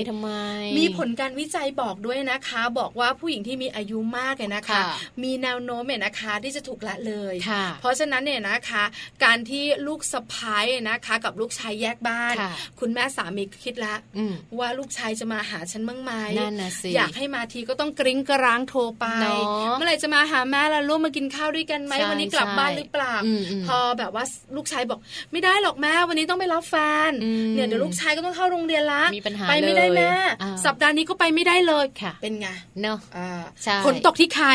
[0.10, 0.30] ทำไม
[0.78, 4.82] มีผลการวิจัยบอกด้วยนะคะ บอกว่าผู้หญิงที่มีอายุมากเนี่ยนะคะ
[5.24, 7.36] มีแนวโน้มเนี่ยนะคะที่จะถูกละเลย
[7.82, 8.84] เพราะฉะนั้นเนี่ยนะคะ
[9.24, 12.36] การที่ลูกสะพ้ายนะคะ กับลูกชายแยกบ้าน
[12.80, 13.96] คุณแม่สามีคิดละ
[14.60, 16.12] ว่าลูกชายจะมาหาฉันบ้างไหม
[16.96, 19.06] อยากให้มาทีก็ต้องกริ้งกร้างโทรไป
[19.74, 23.16] เมื่อไหร่จะมาหาแม่แล้วลูกมากินข้าวด้วยกันไหมวันนี้กลับบ้านหรือเปล่า
[23.68, 24.24] พอแบบว่า
[24.56, 25.00] ลูกชายบอก
[25.32, 26.76] ไม่ได้หรอกแม่วันนี้ต้องไปรับแฟ
[27.10, 27.12] น
[27.54, 28.95] เนี่ยเดี๋ยวลูกชายก็ต้องเข้าโรงเรียนละ
[29.50, 30.12] ไปไม่ได้แม่
[30.66, 31.86] สัปดาห์นี้ก็ไปไม่ได้เลย
[32.22, 32.48] เป็นไง
[32.82, 32.98] เนาะ
[33.86, 34.50] ฝนตกที่ใคร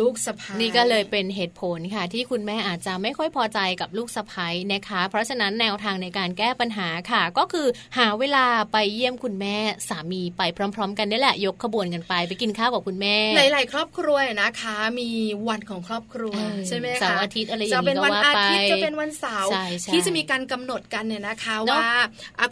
[0.00, 7.66] ลูกสะพ้ายนี่ก็เลยเป็นเหตุผลค่ะ ที่คุณแม่อาจจะไม่ค่อยพอใจกับลูกสะพ้ายนะคะ เพราะฉะนั้นแนวทางในการแก้ปัญหาค่ะ ก็คือ
[7.98, 9.56] หาเวลาไปเยี่ยมคุณแม่
[9.88, 15.08] สามีไปพร้อม ๆ กันนี่แหละยกขบวนกันไปไปกินข้าวกับคุณแม่ หลาย ๆ ครอบครัวนะคะ มี
[15.48, 16.34] วันของครอบครัว
[16.68, 19.50] ใช่ไหมคะเสาร์อาทิตย์อะไรอย่างนี้จะเป็นวันอาทิตย์จะเป็นวันเสาร์
[19.92, 21.84] ที่จะมีการกำหนดกันเนี่ยนะคะว่า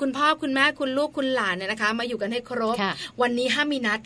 [0.00, 2.76] คุณพ่อคุณแม่คุณลูกคุณหลานเนี่ยนะคะ มาอยู่กันให้ครบ
[3.22, 4.00] วันนี้ห้ามมีนัด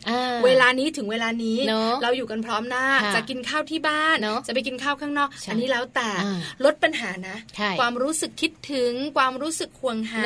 [0.44, 1.58] เวลานี้ถึงเวลานี้
[2.02, 6.08] เราอยู่กันพร้อมหน้าจะกินข้าวที่บ้านานจะไปกินข้าวข้างนอก อันนี้แล้วแต่
[6.64, 7.36] ลดปัญหานะ
[7.80, 10.24] ความรู้สึกคิดถึงความรู้สึกห่วงหา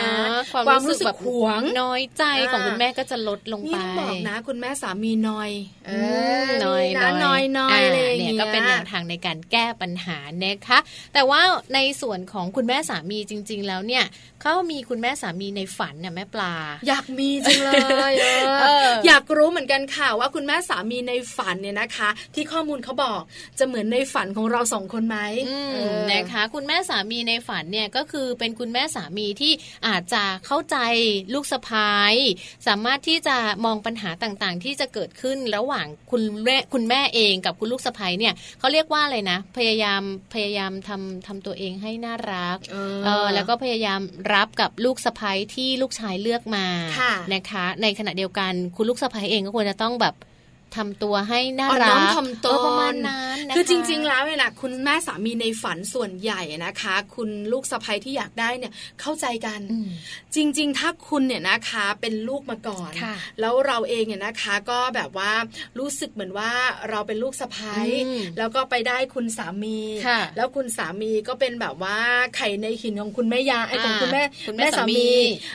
[0.66, 5.50] ความรู้สึกหวงน้อยใจของคุณแม่ก็จะลดลงไปนี่บอกนะ คุณแม่สามีน้อย
[6.64, 6.84] น้อย
[7.24, 10.78] น้อยน้อยเลยเนี่ยก็เป็นแนวทางในการแก้ปัญหานะคะ
[11.14, 11.40] แต่ว่า
[11.74, 14.04] ในส่วนของคุณแม่สามีจริง ๆ แล้วเนี่ย
[14.42, 16.54] เขามีคุณแม่สามีในฝันเนี่ยแม่ปลา
[16.88, 17.70] อยากมีจังเล
[18.10, 18.12] ย
[19.06, 23.21] อยากรู้เหมือนกันค่ะว่าคุณแม่สามีในฝันเนี่ยนะคะ ที่ข้อมูลเขาบอก
[23.59, 25.19] จะเหมือนในฝันของเราสองคนไหม
[26.12, 29.53] นะคะ คุณแม่สามีในฝันเนี่ยก็คือเป็นคุณแม่สามีที่
[29.87, 30.77] อาจจะเข้าใจ
[31.35, 32.14] ลูกสะพ้าย
[32.66, 40.03] สามารถที่จะมองปัญหาต่างๆ ที่จะเกิดขึ้นระหว่างคุณแม่คุณแม่เองกับคุณลูกสะพ้ายเนี่ยเขาเรียกว่าอะไรนะ พยายาม
[40.35, 42.57] พยายามทำทำตัวเองให้น่ารัก
[43.05, 44.01] เออแล้วก็พยายาม
[44.35, 46.66] รับกับลูกสะพ้ายที่ลูกชายเลือกมา
[47.35, 50.14] นะคะ ในขณะเดียวกันคุณลูกสะพ้ายเองก็ควรจะต้องแบบ
[50.77, 59.61] ทำตัวให้น่ารักทำตัวประมาณนั้นคือจริง ๆ แล้วเนี่ยนะคุณแม่สามีในฝันส่วนใหญ่นะคะ คุณลูกสะใภ้ที่อยากได้เนี่ยเข้าใจกัน
[60.35, 62.93] จริง ๆ ถ้าคุณเนี่ยนะคะเป็นลูกมาก่อน
[63.41, 65.33] แล้วเราเองเนี่ยนะคะก็แบบว่า
[65.79, 66.53] รู้สึกเหมือนว่า
[66.91, 67.79] เราเป็นลูกสะใภ้
[68.39, 69.79] แล้วก็ไปได้คุณสามี
[70.37, 71.99] แล้วคุณสามีก็เป็นแบบว่า
[72.37, 74.23] ไข่ในหินของคุณแม่ยาไอ้ของคุณแม่
[74.57, 75.09] แม่สามี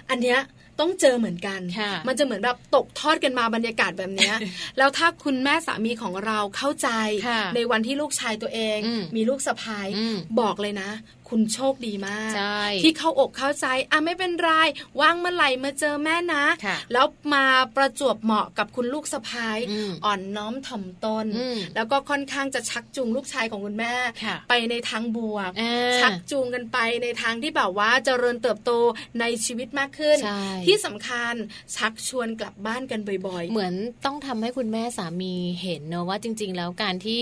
[0.10, 0.40] อันเนี้ย
[0.80, 1.60] ต้องเจอเหมือนกัน
[2.08, 4.32] มันจะเหมือนแบบตกทอดกันมาบรรยากาศแบบนี้
[4.78, 6.90] แล้วถ้าคุณแม่สามีของเราเข้าใจ
[7.56, 8.78] ในวันที่ลูกชายตัวเอง
[9.16, 9.88] มีลูกสะพ้าย
[10.40, 10.90] บอกเลยนะ
[11.30, 12.32] คุณโชคดีมาก
[12.84, 14.52] ที่เข้าอกเข้าใจอะไม่เป็นไร
[15.02, 16.46] ว่างเมื่อไหร่มาเจอแม่นะ
[16.94, 17.46] แล้วมา
[17.76, 19.60] ประจวบเหมาะกับคุณลูกสะพ้าย
[20.06, 21.26] อ่อนน้อมถ่อมตน
[21.76, 23.94] แล้วก็ค่อนข้างจะชักจูงลูกชายของคุณแม่
[24.50, 25.52] ไปในทางบวก
[26.02, 28.72] ชักจูงกันไปในทางที่แบบว่าจเจริญเติบโต
[29.20, 30.18] ในชีวิตมากขึ้น
[30.66, 31.34] ที่สำคัญ
[31.76, 33.74] ชักชวนกลับบ้านกันบ่อยๆ เหมือน
[34.06, 37.22] ต้องทำให้คุณแม่สามีเห็นเนอะว่าจริง ๆ แล้วการที่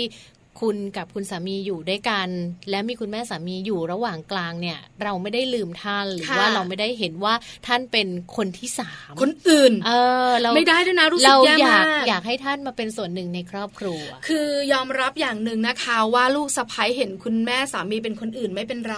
[0.62, 2.28] คุณกับคุณสามีอยู่ด้วยกัน
[2.70, 7.34] และมีคุณแม่สามีอยู่ระหว่างกลางเนี่ย เราไม่ได้ลืมท่านหรือว่าเราไม่ได้เห็นว่า
[7.68, 9.92] ท่านเป็นคนที่สามคนอื่น เอ
[10.30, 18.98] อเราไม่ได้ด้วยนะรู้สึกแย่มากอยากให้ท่านมาเป็นส่วนหนึ่งในครอบครัว คือยอมรับอย่างหนึ่งนะคะว่าลูกสะพ้ยเห็นคุณแม่สามีเป็นคนอื่นไม่เป็นไร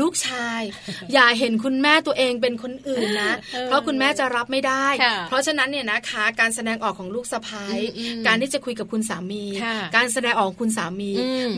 [0.00, 0.62] ลูกชาย
[1.14, 3.32] อย่าเห็นคุณแม่ตัวเองเป็นคนอื่นนะ
[3.64, 4.86] เพราะคุณแม่จะรับไม่ได้
[5.28, 7.78] เพราะฉะนั้นเนี่ยนะคะ การแสดงออกของลูกสะพ้ย
[8.26, 9.44] การที่จะคุยกับคุณสามี
[9.96, 11.10] การแสดงออกคุณสามี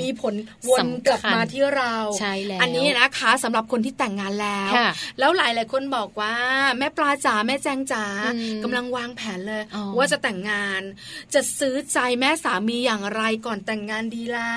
[0.02, 0.34] มีผล
[0.70, 4.72] วนกลับมาที่เราใช่แล้วอันนี้นะคะสำหรับคนที่แต่งงานแล้ว
[5.18, 6.34] แล้วหลายหลายคนบอกว่า
[6.78, 8.04] แม่ปลาจ๋าแม่แจงจ๋า
[8.62, 9.62] กำลังวางแผนเลย
[9.96, 10.82] ว่าจะแต่งงาน
[11.34, 14.50] จะซื้อใจแม่สามีอย่างไรก่อนแต่งงานดีล่ะ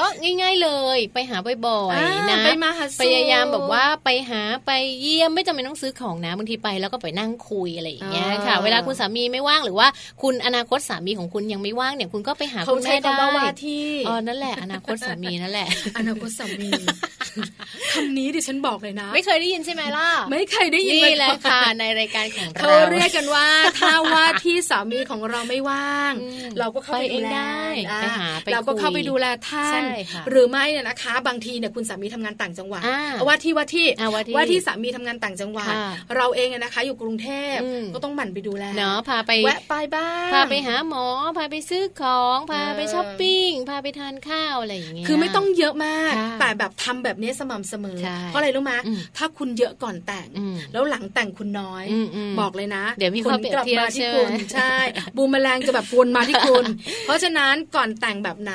[0.00, 1.36] ก็ง่าย ๆเลย ไปหา
[1.66, 4.70] บ่อยๆนะไปมาหาพยายามแบบว่าไปหาไป
[5.00, 9.88] เยี่ยมไม่จำเป็นต้องซื้อของนะบางทีไปแล้วก็ไปนั่งคุยอะไรอย่างเงี้ยค่ะ เวลาคุณสามีไม่ว่างหรือว่า
[10.22, 15.68] คุณอนาคตสามีของคุณยังไม่ว่างเนี่ยคุณก็ไปหาคุณแม่ได้ว่าที่อ๋อนั่นแหละ อนาคตสามีนั่นแหละ
[15.98, 16.70] อนาคตสามี
[17.92, 26.12] คำนี้ดิฉันบอกเลยนะ ไม่เคยได้ยินใช่ไหมล่ะ ไม่เคยได้ยินนี่แหละค่ะในรายการของเราเขาเรียกกันว่าถ้าว่าที่สามีของเราไม่ว่าง
[26.58, 27.36] เราก็เข้าไปดูแล
[28.00, 29.82] ไปหาเราก็เข้าไปดูแลท่าน
[30.30, 32.82] หรือไม่เนี่ยนะคะ บางทีเนี่ยคุณสามีทำงานต่างจังหวัด
[33.26, 33.86] ว่าที่ว่าที่
[34.36, 35.72] ว่าที่สามีทำงานต่างจังหวัด
[36.16, 37.56] เราเองนะคะ อยู่กรุงเทพ
[37.94, 41.06] ก็ต้องหมั่นไปดูแลเนาะพาไปแวะไปบ้างพาไปหาหมอ
[41.36, 48.72] พาไปซื้อของพาไปช้อปปิ้งพาไปทานข้าวอะไรอย่างเงี้ยคือไม่ต้องเยอะมาก แต่แบบทำแบบนี้สม่ำเสมอ เพราะอะไรรู้ไหม
[49.16, 50.28] ถ้าคุณเยอะก่อนแต่ง
[50.72, 51.84] แล้วหลังแต่งคุณน้อย
[52.40, 54.74] บอกเลยนะ เดี๋ยวมีคนกลับมาที่คุณใช่
[55.16, 56.64] บูมแมลงจะแบบวนมาที่คุณ
[57.04, 58.54] เพราะฉะนั้นก่อนแต่งแบบไหน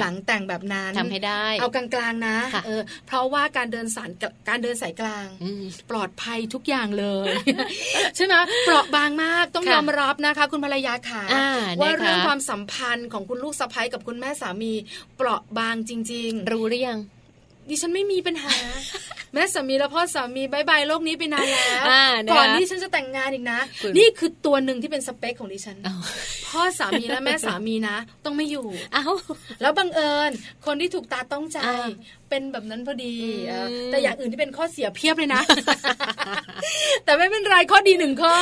[0.00, 2.36] หลังแต่งแบบนั้นทำให้ได้ เอากลางๆนะ
[2.66, 4.10] เออเพราะว่าการเดินสาร
[4.48, 5.26] การเดินสายกลาง
[5.90, 7.28] ปลอดภัยทุกอย่างเลย
[8.16, 8.34] ใช่ไหม
[8.64, 11.22] เปราะบางมากต้องยอมรับนะคะ คุณภรรยาค่ะ
[11.80, 14.72] ว่าเรื่องความสัมพันธ์ของคุณลูกสะใภ้กับคุณแม่สามี
[15.16, 16.98] เปราะบางจริง ๆ รู้หรือยัง
[17.68, 18.54] ดิฉันไม่มีปัญหา
[19.34, 21.84] แม่สามีและพ่อสามีบายบายโลกนี้ไปนานแล้ว
[22.32, 23.60] ก่อนที่ฉันจะแต่งงานอีกนะ
[23.98, 25.76] นี่คือตัวหนึ่งที่เป็นสเปคของดิฉัน
[26.48, 29.04] พ่อสามีและแม่สามีนะ ต้องไม่อยู่อ้า
[29.60, 30.30] แล้วบังเอิญ
[30.66, 31.58] คนที่ถูกตาต้องใจ
[32.30, 33.14] เป็นแบบนั้นพอดี
[33.90, 35.42] แต่อย่างอื่นที่เป็นข้อเสียเพียบเลยนะ
[37.04, 38.34] แต่ไม่เป็นไรข้อดีหนึ่งข้อ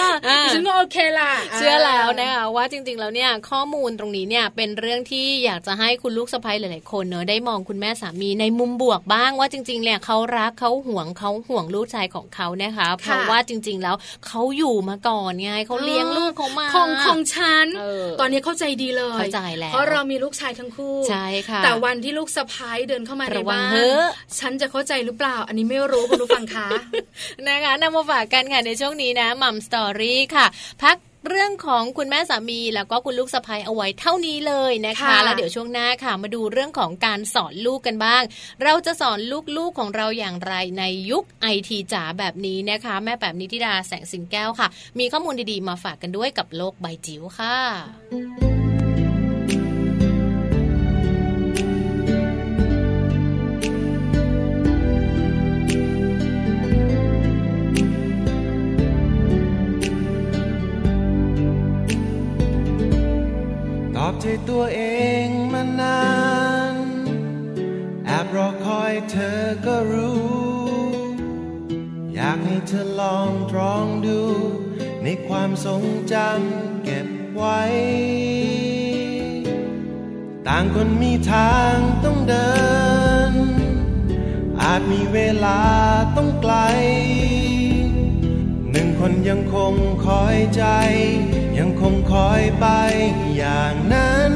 [0.52, 13.96] ฉันก็โอเคล่ะ เชื่อแล้วนะคะว่าจริง ๆ แล้วเนี่ยข้อมูลตรงนี้เนี่ยเป็นเรื่องที่อยากจะให้คุณลูกสะใภ้หลาย ๆ คนเนอะได้มองคุณแม่สามีในมุมบวกบ้างว่าจริง ๆ เนี่ยเขารักเขาห่วงเขาห่วงลูกชายของเขานะคะเพราะว่าจริง ๆ แล้ว
[14.26, 17.66] เขาอยู่มาก่อนไงเขาเลี้ยงลูกเขามาของของฉัน
[18.20, 23.72] ตอนนี้เข้าใจดีเลยเข้าใจแล้วเพราะเรามีลูกชายทั้งคู่ใช่ค่ะแต่วันที่ลูกสะพ้ายเดินเข้ามาในบ้าน
[24.38, 26.68] ฉันจะเข้าใจหรือเปล่า อันนี้ไม่รู้คุณผู้ฟังคะ
[27.48, 30.46] นะคะนำมาฝากกันค่ะในช่วงนี้นะมัมสตอรี่ค่ะ
[30.82, 30.96] พัก
[31.28, 38.22] เรื่องของคุณแม่สามีแล้วก็คุณลูกสะพ้ยเอาไว้เท่านี้เลยนะคะ แล้วเดี๋ยวช่วงหน้าค่ะ มาดูเรื่องของการสอนลูกกันบ้าง
[38.62, 39.18] เราจะสอน
[39.56, 44.68] ลูกๆของเราอย่างไรในยุคไอทีจ๋าแบบนี้นะคะ แม่แบบนิติดาแสงสิงแก้วค่ะ
[44.98, 48.53] มีข้อมูลดีๆมาฝากกันด้วยกับโลกใบจิ๋วค่ะ
[64.20, 64.82] ใจตัวเอ
[65.26, 66.04] งมานา
[66.74, 66.76] น
[68.06, 70.34] แอบรอคอยเธอก็รู้
[72.14, 74.20] อยากให้เธอลองตรองดู
[75.02, 77.62] ในความทรงจำเก็บไว้
[80.46, 82.52] ต่างคนมีทางต้องเดิ
[83.30, 83.32] น
[84.62, 85.60] อาจมีเวลา
[86.16, 86.54] ต้องไกล
[88.70, 89.74] หนึ่งคนยังคง
[90.06, 90.64] คอยใจ
[91.58, 92.66] ยังคงคอยไป
[93.36, 94.32] อย่างนั้น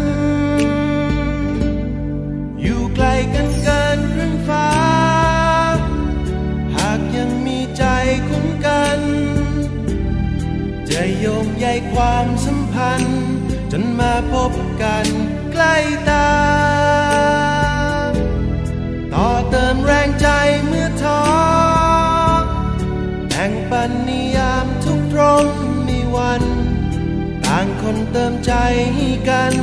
[2.62, 4.69] อยู่ไกลกันเกินครึ่งฟ้า
[6.77, 7.85] หากยังมีใจ
[8.29, 8.99] คุ้มกัน
[10.91, 13.25] จะโยงใยความสัมพันธ์
[13.73, 14.53] จนมาพบ
[14.83, 15.07] กัน
[15.53, 15.75] ใกล้
[16.09, 16.38] ตา
[29.29, 29.55] กัน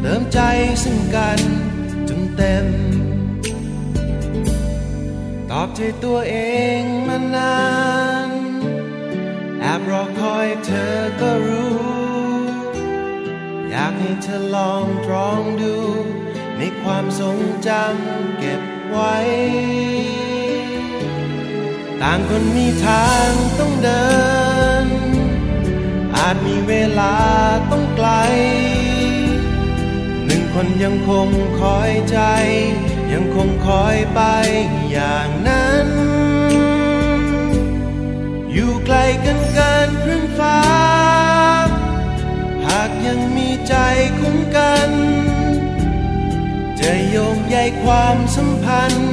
[0.00, 0.40] เติมใจ
[0.84, 1.40] ซึ่งกัน
[2.08, 2.66] จนเต็ม
[5.50, 6.36] ตอบใจตัวเอ
[6.80, 7.58] งมานา
[8.28, 8.30] น
[9.60, 11.78] แอบรอคอยเธอก็รู้
[13.70, 15.76] อยากให้เธอลองตรองดู
[16.58, 19.16] ในความทรงจำเก็บไว้
[22.00, 24.02] ต่างคนมีทางต้องเดิ
[24.46, 24.47] น
[26.30, 27.14] อาจมีเวลา
[27.70, 28.10] ต้องไกล
[30.26, 31.28] หนึ่งคนยังคง
[31.60, 32.18] คอยใจ
[33.12, 34.20] ยังคงคอยไป
[34.90, 35.88] อย่างนั้น
[38.52, 40.60] อยู่ไกลกันเกินพื้นฟ้า
[42.66, 43.74] หากยังมีใจ
[44.18, 44.90] คุ้มกัน
[46.80, 49.12] จะโยงใยความสัมพันธ์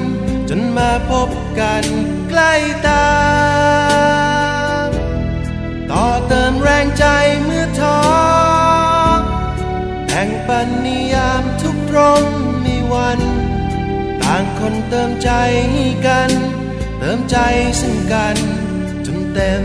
[0.49, 1.83] จนมาพบกัน
[2.29, 2.53] ใกล้
[2.87, 3.05] ตา
[5.91, 6.44] ต่อเติม
[6.85, 7.05] งใจ
[7.43, 7.99] เมื่อท้อ
[10.11, 12.23] แห่งปันนิยามทุกตรง
[12.65, 13.19] มีวัน
[14.21, 15.29] ต่างคนเติมใจ
[16.07, 16.31] กัน
[16.99, 17.37] เติมใจ
[17.81, 18.37] ซึ่งกัน
[19.05, 19.63] จนเต็ม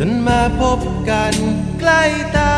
[0.00, 0.80] จนมาพบ
[1.10, 1.34] กัน
[1.80, 2.02] ใกล้
[2.36, 2.56] ตา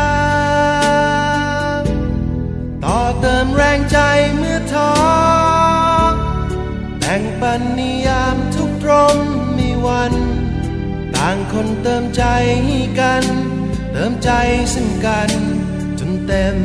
[2.83, 3.99] ต่อเติมแรงใจ
[4.35, 4.91] เมื่อท้อ
[6.99, 9.17] แบ่งปันนิยามทุกตรม
[9.57, 10.13] มีวัน
[11.15, 12.23] ต่างคนเติมใจ
[12.65, 13.23] ให้กัน
[13.91, 14.31] เติมใจ
[14.73, 15.29] ซึ่งกัน
[15.99, 16.57] จนเต็ม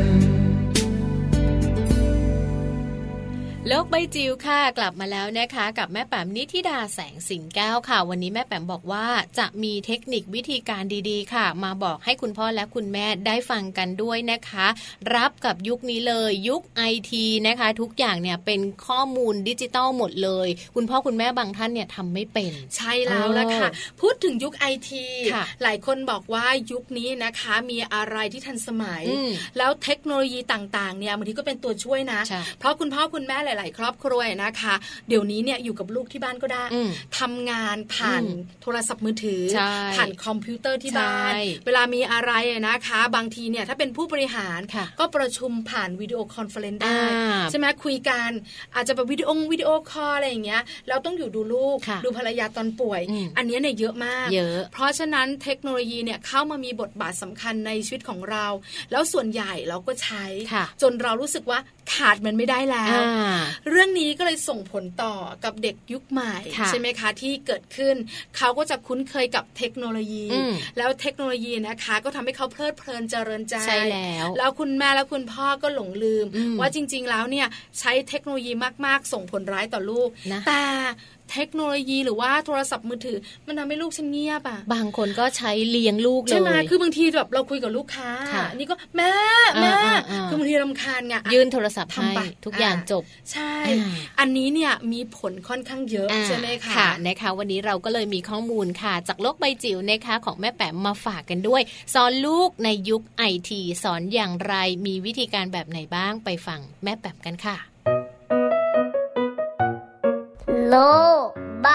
[3.97, 9.07] ใบจิ๋วค่ะ กลับมาแล้วนะคะ กับแม่แป๋มนิธิดาแสงสิงแก้วค่ะ วันนี้แม่แป๋มบอกว่า
[9.39, 14.67] จะมีเทคนิควิธีการดีๆ ค่ะ มาบอกให้คุณพ่อและคุณแม่ได้ฟังกันด้วยนะคะ
[15.15, 23.69] รับกับยุคนี้เลยยุคไอทีนะคะ ทุกอย่างเนี่ยเป็นข้อมูลดิจิตอลหมดเลย คุณพ่อคุณแม่บางท่านเนี่ยทำไม่เป็น ใช่แล้วนะคะ
[24.01, 34.75] พูดถึงยุคไอทีค่ะหลายคนบอกว่ายุคนี้นะคะมีอะไรที่ทันสมัยอืมแล้วเทคโนโลยีต่างๆเนี่ยบางทีก็เป็นตัวช่วยนะใช่เพราะคุณพ่อคุณแม่หลาย ๆ ครอบครัวนะคะ
[35.09, 36.89] เดี๋ยวนี้เนี่ยอยู่กับลูกที่บ้านก็ได้อืม
[37.19, 42.33] ทำงานผ่านอืมโทรศัพท์มือถือใช่ผ่านคอมพิวเตอร์ที่บ้านใช่เวลามีอะไร
[42.69, 48.31] นะคะ บางทีเนี่ยถ้าเป็นผู้บริหารค่ะก็ประชุมผ่านวิดีโอคอนเฟอเรนซ์ได้อ่าใช่ไหมคุยกัน
[48.75, 58.47] อาจจะแบบวิดีโอวิดีโอคอลอะไรอย่างเงี้ยเราต้องอยู่ดูลูกค่ะดูภรรยาตอนป่วยอืมอันเนี้ยเนี่ยเยอะมากเยอะ เพราะฉะนั้นเทคโนโลยีเนี่ยเข้ามามีบทบาทสำคัญในชีวิตของเรา
[58.91, 61.59] แล้วส่วนใหญ่เราก็ใช้ค่ะจนเรารู้สึกว่า
[61.95, 63.39] ขาดมันไม่ได้แล้วอ่า
[63.75, 65.15] เรื่องนี้ก็เลยส่งผลต่อ
[65.45, 67.97] กับเด็กยุคใหม่ค่ะใช่ไหมคะที่เกิดขึ้น
[68.37, 77.47] เขาก็จะคุ้นเคยกับเทคโนโลยีอืมแล้วเทคโนโลยีนะคะ ก็ทำให้เขาเพลิดเพลินเจริญใจใช่แล้วแล้วคุณแม่และคุณพ่อก็หลงลืมอืมว่าจริง ๆ แล้วเนี่ย
[77.81, 78.53] ใช้เทคโนโลยี
[78.87, 80.63] มากๆ ส่งผลร้ายต่อลูกนะแต่
[81.33, 89.13] เทคโนโลยีหรือว่าโทรศัพท์มือถือ มันทำให้ลูกฉันเงียบอะบางคนก็ใช้เลี้ยงลูกเลใช่ไหมยคือบางทีแบบเราคุยกับลูกค้าค่ะนี่ก็แม่
[89.61, 93.03] แม่อ่าอ่าอ่าคือบางทีรำคาญไงอะยื่นโทรศัพท์ให้ทำไปทุกอย่างอ่าจบ
[93.33, 101.63] ใช่อ่าอันนี้เนี่ยมีผลค่อนข้างเยอะอ่าใช่ไหมคะค่ะนะคะ วันนี้เราก็เลยมีข้อมูลค่ะ จากโลกใบจิ๋วนะคะของแม่แปมมาฝากกันด้วย
[101.95, 104.55] สอนลูกในยุคไอทีสอนอย่างไร
[104.87, 107.74] มีวิธีการแบบไหนบ้างไปฟังแม่แปมกันค่ะ
[110.71, 110.77] โล
[111.25, 111.27] ก
[111.63, 111.69] ใบ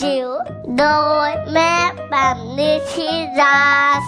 [0.00, 0.28] จิ๋ว
[0.78, 0.84] โด
[1.28, 1.74] ยแม่
[2.10, 3.58] แบบนิชิรา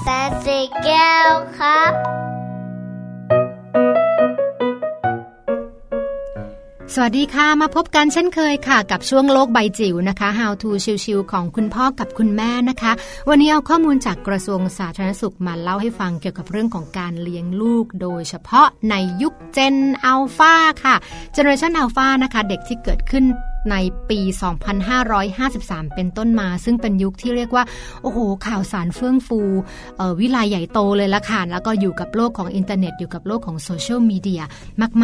[0.01, 1.92] แสนสีแก้วครับ
[6.95, 10.70] สวัสดีค่ะ มาพบกันเช่นเคยค่ะ กับช่วงโลกใบจิ๋วนะคะ How to
[11.05, 12.92] ชิวๆของคุณพ่อกับคุณแม่นะคะ
[13.28, 20.95] วันนี้เอาข้อมูลจากกระทรวงสาธารณสุขมาเล่าให้ฟังเกี่ยวกับเรื่องของการเลี้ยงลูก โดยเฉพาะในยุคเจนอัลฟาค่ะ
[21.32, 23.24] เจเนอเรชันอัลฟานะคะ เด็กที่เกิดขึ้น
[23.71, 23.77] ใน
[24.11, 24.21] ปี
[24.87, 27.65] 2553 เป็นต้นมา ซึ่งเป็นยุคที่เรียกว่า
[28.03, 29.41] โอ้โห ข่าวสารเฟื่องฟู
[30.21, 34.43] วิไลใหญ่โตเลยละค่ะ แล้วก็อยู่กับโลกของอินเทอร์เน็ต อยู่กับโลกของโซเชียลมีเดีย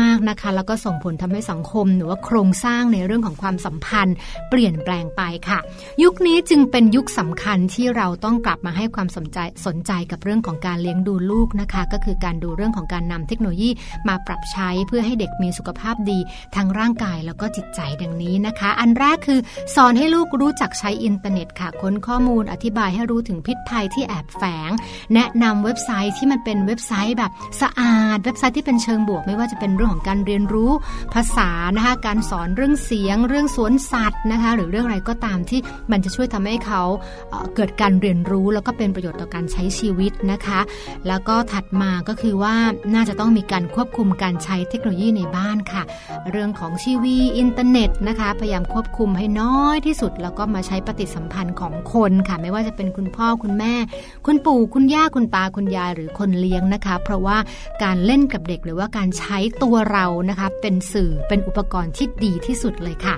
[0.01, 4.17] มาก ๆ นะคะ แล้วก็ส่งผลทำให้สังคม หรือว่าโครงสร้างในเรื่องของความสัมพันธ์
[4.51, 5.59] เปลี่ยนแปลงไปค่ะ
[6.03, 13.71] ยุคนี้จึงเป็นยุคสำคัญที่เราต้องกลับมาให้ความสนใจสนใจกับเรื่องของการเลี้ยงดูลูกนะคะ ก็คือการดูเรื่องของการนำเทคโนโลยี
[14.09, 16.19] มาปรับใช้เพื่อให้เด็กมีสุขภาพดี
[16.57, 18.50] ทั้งร่างกายแล้วก็จิตใจดังนี้นะคะ
[18.81, 19.41] อันแรกคือ
[19.75, 24.71] สอนให้ลูกรู้จักใช้อินเทอร์เน็ตค่ะ ค้นข้อมูลอธิบายให้รู้ถึงพิษภัยที่แอบแฝง
[25.15, 27.31] แนะนำเว็บไซต์ที่มันเป็นเว็บไซต์แบบ
[27.63, 30.71] สะอาด เว็บไซต์ที่เป็นเชิงบวก ไม่ว่าจะเป็นเรื่องของการเรียนรู้
[31.15, 36.83] ภาษานะคะการสอนเรื่องเสียง เรื่องสวนสัตว์นะคะ หรือเรื่องอะไรก็ตามที่มันจะช่วยทำให้เขา
[37.31, 40.61] เกิดการเรียนรู้แล้วก็เป็นประโยชน์ต่อการใช้ชีวิตนะคะ
[41.09, 42.55] แล้วก็ถัดมาก็คือว่า
[42.95, 45.83] น่าจะต้องมีการควบคุมการใช้เทคโนโลยีในบ้านค่ะ
[46.31, 53.75] เรื่องของทีวีอินเทอร์เน็ตนะคะพยายามควบคุมให้น้อยที่สุด แล้วก็มาใช้ปฏิสัมพันธ์ของคนค่ะ ไม่ว่าจะเป็นคุณพ่อคุณแม่
[54.27, 57.37] คุณปู่คุณย่าคุณตาคุณยายหรือคนเลี้ยงนะคะ เพราะว่า
[57.83, 63.15] การเล่นกับเด็กหรือว่าการใช้ตัวเรานะคะเป็นสื่อเป็นอุปกรณ์ที่ดีที่สุดเลยค่ะ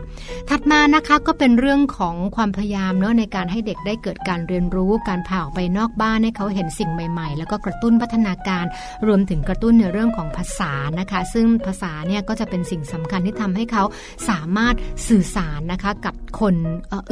[0.49, 8.65] ถัดมานะคะก็เป็นเรื่องของความพยายามเนาะในการให้เด็กได้เกิดการเรียนรู้การผ่าออกไปนอกบ้านให้เขาเห็นสิ่งใหม่ ๆ แล้วก็กระตุ้นพัฒนาการ
[9.07, 13.85] รวมถึงกระตุ้นในเรื่องของภาษานะคะ ซึ่งภาษาเนี่ยก็จะเป็นสิ่งสำคัญที่ทำให้เขา
[14.29, 14.75] สามารถ
[15.09, 16.55] สื่อสารนะคะกับคน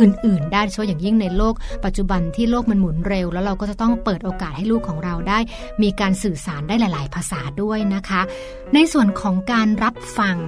[0.01, 5.39] อื่น ๆ ได้โดยเฉพาะอย่างยิ่งในโลก ปัจจุบันที่โลกมันหมุนเร็ว แล้วเราก็จะต้องเปิดโอกาสให้ลูกของเราได้
[5.83, 8.21] มีการสื่อสารได้หลาย ๆ ภาษาด้วยนะคะ
[8.75, 10.39] ในส่วนของการรับฟัง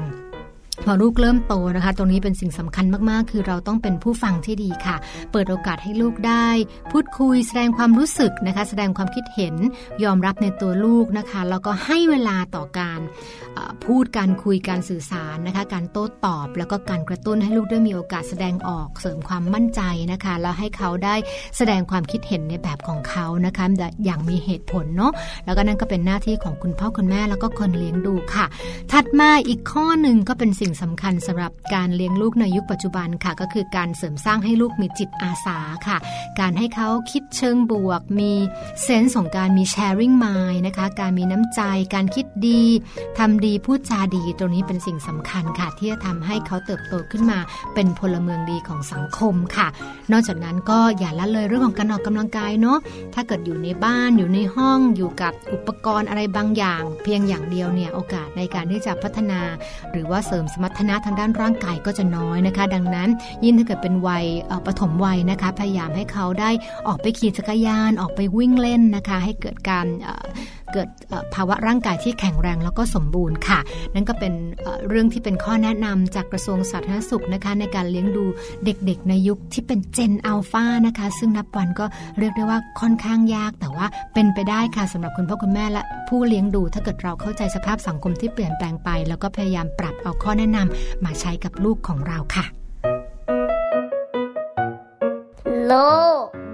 [0.85, 4.97] พอลูกเริ่มโตนะคะ ตรงนี้เป็นสิ่งสำคัญมากๆ คือเราต้องเป็นผู้ฟังที่ดีค่ะ
[5.33, 6.49] เปิดโอกาสให้ลูกได้
[6.93, 9.55] พูดคุยแสดงความรู้สึกนะคะ แสดงความคิดเห็น
[10.05, 13.01] ยอมรับในตัวลูกนะคะ แล้วก็ให้เวลาต่อการ
[13.85, 19.81] พูดการคุยการสื่อสารนะคะ การโต้ตอบ แล้วก็การกระตุ้นให้ลูกได้มีโอกาสแสดงออกเสริมความมั่นใจ
[20.13, 21.15] นะคะ แล้วให้เขาได้
[21.57, 23.65] แสดงความคิดเห็นในแบบของเขานะคะ
[24.05, 25.13] อย่างมีเหตุผลเนาะ
[25.45, 28.47] แล้วก็นั่นก็เป็นหน้าที่ของคุณพ่อคุณแม่แล้วก็คนเลี้ยงดูค่ะ
[28.93, 35.99] ถัดมาอีกข้อหนึ่งก็เป็นสิ่งสำคัญสำหรับการเลี้ยงลูกในยุคปัจจุบันค่ะ ก็คือการเสริมสร้างให้ลูกมีจิตอาสาค่ะ
[36.41, 38.33] การให้เขาคิดเชิงบวก มี
[38.83, 41.61] เซนส์ของการมี sharing mind นะคะ การมีน้ำใจ
[41.95, 42.63] การคิดดี
[43.19, 47.39] ทำดีพูดจาดีตรงนี้เป็นสิ่งสำคัญค่ะ ที่จะทำให้เขาเติบโตขึ้นมา
[47.75, 49.69] เป็นพลเมืองดีของสังคมค่ะ
[50.13, 52.79] นอกจากนั้นก็อย่าละเลยเรื่องของการออกกำลังกายเนาะ
[53.15, 59.41] ถ้าเกิดอยู่ในบ้านอยู่ในห้องอยู่กับอุปกรณ์อะไรบางอย่าง เพียงอย่างเดียวเนี่ยโอกาสในการที่จะพัฒนา
[59.93, 63.09] หรือว่าเสริมสมรรถนะทางด้านร่างกายก็จะน้อยนะคะ ดังนั้น
[63.45, 64.25] ยิ่งถ้าเกิดเป็นวัย
[64.67, 66.51] ปฐมวัยนะคะ พยายามให้เขาได้
[66.89, 69.87] ออกไปขี่จักรยานออกไปวิ่งเล่นนะคะ ให้เกิดการ
[70.73, 70.89] เกิด
[71.35, 73.59] ภาวะร่างกายที่แข็งแรงแล้วก็สมบูรณ์ค่ะ
[73.95, 74.33] นั่นก็เป็น
[74.89, 78.25] เรื่องที่เป็นข้อแนะนำจากกระทรวงสาธารณสุขนะคะในการเลี้ยงดู
[78.65, 81.87] เด็กๆ ในยุคที่เป็นเจนอัลฟานะคะ ซึ่งนับวันก็
[82.19, 92.45] เรียกได้ว่าค่อนข้างยากแต่ว่าเป็นไปได้ค่ะสำหรับคุณพ่อคุณแม่และผู้เลี้ยงดูถ้าเกิดเราเข้าใจสภาพสังคมที่เปลี่ยนแปลงไป แล้วก็พยายามปรับเอาข้อแนะนำมาใช้กับลูกของเราค่ะ
[95.67, 95.73] โล
[96.42, 96.42] ใ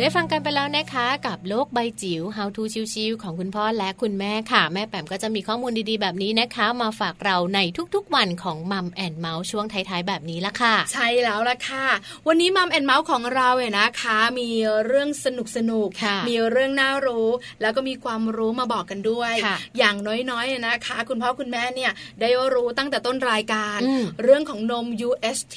[0.00, 2.62] ได้ฟังกันไปแล้วนะคะ กับโลกใบจิ๋ว How to
[2.94, 7.60] ชิวๆของคุณพ่อและคุณแม่ค่ะ แม่แปมก็จะมีข้อมูลดีๆแบบนี้นะคะ มาฝากเราใน
[7.94, 11.86] ทุกๆวันของมัมแอนเมาท์ช่วงท้ายๆแบบนี้ละค่ะ ใช่แล้วละค่ะ
[12.28, 14.48] วันนี้มัมแอนเมาท์ของเราเนี่ยนะคะ มี
[14.86, 15.88] เรื่องสนุกสนุก
[16.28, 17.28] มีเรื่องน่ารู้
[17.60, 19.34] แล้วก็มีความรู้มาบอกกันด้วย
[19.78, 19.96] อย่าง
[20.30, 23.78] น้อยๆนะคะ คุณพ่อคุณแม่เนี่ยได้รู้ตั้งแต่ต้นรายการ
[24.22, 25.56] เรื่องของนม UST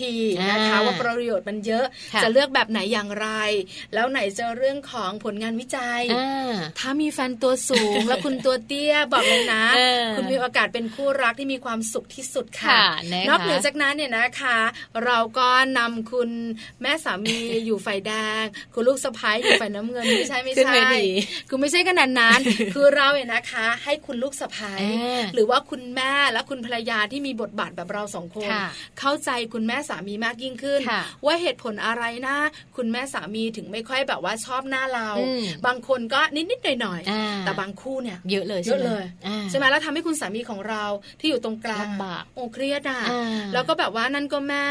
[0.51, 1.85] นะคะว่าประโยชน์มันเยอะ
[2.23, 3.27] จะเลือกแบบไหนอย่างไร
[3.95, 6.01] แล้วไหนเจอเรื่องของผลงานวิจัย
[6.79, 9.63] ถ้ามีแฟนตัวสูง แล้วคุณตัวเตี้ยบอกเลยนะ
[10.15, 12.79] คุณมีโอกาสเป็นคู่รักที่มีความสุขที่สุดค่ะ
[13.29, 14.57] นอกเหนือจากนั้นเนี่ยนะคะ
[15.05, 16.29] เราก็นำคุณ
[16.81, 20.73] แม่สามีอยู่ฝ่ายแดง คุณลูกสะพ้ายอยู่ฝ่ายน้ำเงินไม่ใช่ไม่ใช่
[21.49, 22.39] คือไม่ใช่ขนาดนั้น
[22.73, 24.81] คือเราเนี่ยนะคะ ให้คุณลูกสะพ้าย
[25.33, 28.49] หรือว่าคุณแม่และคุณภรรยาที่มีบทบาทแบบเราสองคน
[28.99, 30.79] เข้าใจคุณแม่สามีมากยิ่งขึ้น
[31.25, 32.37] ว่าเหตุผลอะไรนะ
[32.77, 35.09] คุณแม่สามีถึงไม่ค่อยแบบว่าชอบหน้าเรา
[35.65, 37.01] บางคนก็นิดนิดหน่อยหน่อย
[37.45, 39.03] แต่บางคู่เนี่ยเยอะเลยเยอะเลย
[39.49, 40.83] ใช่ไหมแล้วทำให้คุณสามีของเรา
[41.19, 41.87] ที่อยู่ตรงกลาง
[42.33, 43.01] โอ้เครียดอะ
[43.53, 44.65] แล้วก็แบบว่านั่นก็แม่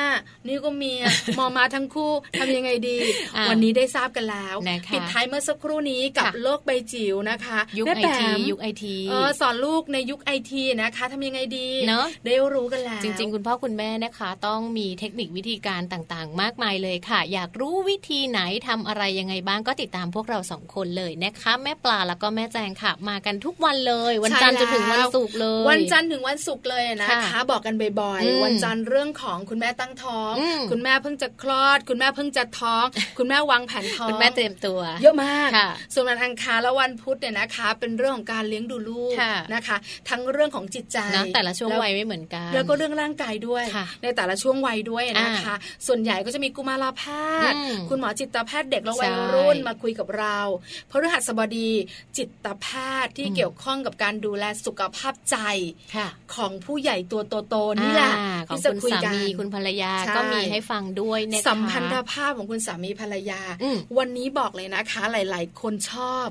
[0.46, 1.02] นี่ก็เมีย
[1.38, 2.96] มอมาทั้งคู่ทำยังไงดี
[3.50, 4.56] วันนี้ได้ทราบกันแล้ว
[4.92, 8.96] ปิดท้ายเมื่อสักครู่นี้กับโลกใบจิ๋วนะคะยุคไอทียุคไอที
[9.40, 30.34] สอนลูกในยุคไอทีนะคะทำยังไงดีเนาะได้รู้กันแล้วจริง ๆ คุณพ่อคุณแม่นะคะ ต้องมีเทคนิควิธีการต่างๆ มากมายเลยค่ะ อยากรู้วิธีไหนทำอะไรยังไงบ้างก็ติดตามพวกเราสองคนเลยนะคะ แม่ปลาแล้วก็แม่แจงค่ะ มากันทุกวันเลย วันจันทร์จนถึงวันศุกร์เลย วันจันทร์ถึงวันศุกร์เลยนะคะบอกกันบ่อยๆวันจันทร์เรื่องของคุณแม่ตั้งท้อง
[30.70, 32.84] คุณแม่เพิ่งจะคลอด คุณแม่เพิ่งจะท้อง
[33.18, 35.50] คุณแม่วางแผนท้องคุณแม่เตรียมตัว เยอะมาก
[35.94, 39.14] ส่วนวันอังคารและวันพุธเนี่ยนะคะ เป็นเรื่องของการเลี้ยงดูลูก
[39.54, 39.76] นะคะ
[40.08, 40.98] ทั้งเรื่องของจิตใจ
[41.34, 43.64] แต่ละช่วงวัยไม่เหมือนกัน แล้วก็เรื่องร่างกายด้วย
[44.02, 45.54] ในแต่ละช่วงวัยด้วยนะคะ
[45.86, 47.02] ส่วนใหญ่ก็จะมีกุมารแพ
[47.50, 47.56] ทย์
[47.88, 50.38] คุณหมอจิตแพทย์เด็กและวัยรุ่นมาคุยกับเรา
[50.90, 51.70] พฤหัสบดี
[52.16, 52.66] จิตแพ
[53.04, 55.36] ทย์ที่เกี่ยวข้องกับการดูแลสุขภาพใจ
[56.34, 58.12] ของผู้ใหญ่ตัวโตๆนี่แหละ
[58.48, 63.40] ที่จะคุยกันคุณภรรยาก็มีให้ฟังด้วยนะคะสัมพันธภาพของคุณสามีภรรยา
[63.98, 66.26] วันนี้บอกเลยนะคะ หลาย ๆ คนชอบ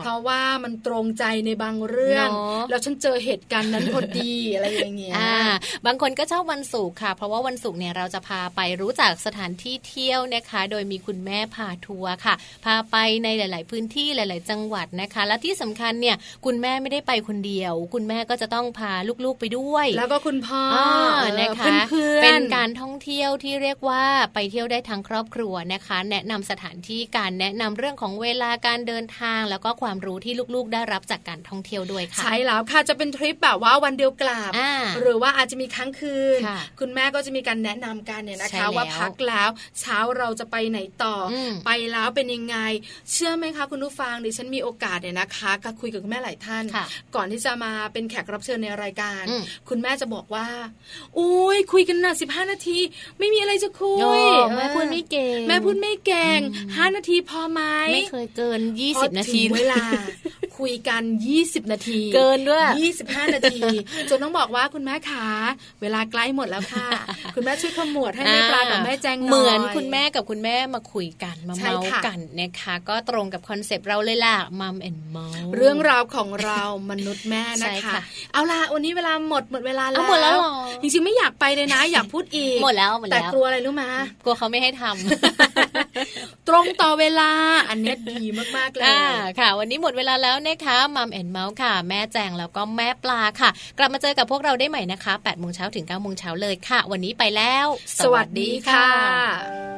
[0.00, 2.28] เพราะว่ามันตรงใจในบางเรื่อง
[2.70, 5.14] แล้วฉันเจอเหตุการณ์นั้นพอดีอะไรอย่างเงี้ย
[5.86, 18.92] บางคนก็ชอบวันศุกร์ค่ะ เพราะว่าวันศุกร์เนี่ยเราจะพาไปรู้จักสถานที่เที่ยวนะคะ โดยมีคุณแม่พาทัวร์ค่ะค่ะ พาไปในหลาย ๆ พื้นที่หลาย ๆ จังหวัดนะคะ และที่สำคัญเนี่ยคุณแม่ไม่ได้ไปคนเดียว คุณแม่ก็จะต้องพา
[19.24, 20.62] ลูก ๆ ไปด้วย แล้วก็คุณพ่อ
[21.40, 21.76] นะคะ
[22.22, 24.04] เป็นการท่องเที่ยวที่เรียกว่า
[24.34, 34.52] ไปเที่ยวได้ทั้งครอบครัวนะคะ แนะนำสถานที่การแนะนำเรื่องของเวลาการเดินทาง แล้วก็ความรู้ที่ลูก ๆ ได้รับจากการท่องเที่ยวด้วยค่ะใช่แล้วค่ะจะเป็นทริปแบบว่าวันเดียวกลับ
[35.00, 36.40] หรือว่าอาจจะมีครั้งคืน
[36.80, 39.48] คุณแม่ก็จะมีการแนะนำกันเนี่ยนะคะว่าพักแล้ว
[39.80, 41.16] เช้าเราจะไปไหนต่อ
[41.66, 42.58] ไปแล้วเป็นยังไง
[43.12, 46.64] เชื่อไหมคะคุณผู้ฟังดิฉันมีโอกาสเนี่ยนะคะก็คุยกับคุณแม่หลายท่าน
[47.14, 49.22] ก่อนที่จะมาเป็นแขกรับเชิญในรายการ
[49.68, 50.48] คุณแม่จะบอกว่า
[51.18, 52.78] อุ้ยคุยกันนะสิบห้านาที
[53.18, 54.22] ไม่มีอะไรจะคุย
[54.56, 56.40] แม่พูดไม่เก่งแม่พูดไม่เก่ง
[56.76, 57.62] ห้านาทีพอไหม
[57.92, 59.84] ไม่เคยเกินยี่สิบนาทีเวลา
[60.58, 61.02] คุยกัน
[61.38, 62.66] 20นาที เกินด้วย
[63.02, 63.60] 25นาที
[64.10, 65.26] จนต้องบอกว่าคุณแม่ขา
[65.82, 66.88] เวลาใกล้หมดแล้วค่ะ
[67.34, 72.07] คุณแม่ช่วยขมวดให้แม่ปลากับแม่แจงเหมือนคุณแม่กับคุณแม่มาคุยกันมาเมาท์กัน
[72.40, 78.00] นะคะ ก็ตรงกับคอนเซปต์เราเลยล่ะมัมแอนเมาท์เรื่องราวของเรามนุษย์แม่นะคะ
[78.32, 80.38] เอาล่ะวันนี้เวลาหมดหมดเวลาแล้วหมดแล้ว
[80.82, 83.84] จริงๆไม่อยากไปเลยนะ อยากพูดอีกหมดแล้วหมดแล้วแต่กลัวอะไรรู้ไหม
[84.24, 87.30] กลัวเขาไม่ให้ทำตรงต่อเวลา
[87.70, 88.24] อันนี้ดี
[88.56, 88.84] มากๆเลย
[89.40, 97.66] ค่ะ วันนี้หมดเวลาแล้วนะคะมัมแอนเมาท์ค่ะ แม่แจงแล้วก็แม่ปลาค่ะ กลับมาเจอกับพวกเราได้ใหม่นะคะ8โมงเช้าถึง9โมงเช้าเลยค่ะ วันนี้ไปแล้ว
[98.04, 99.77] สวัสดีค่ะ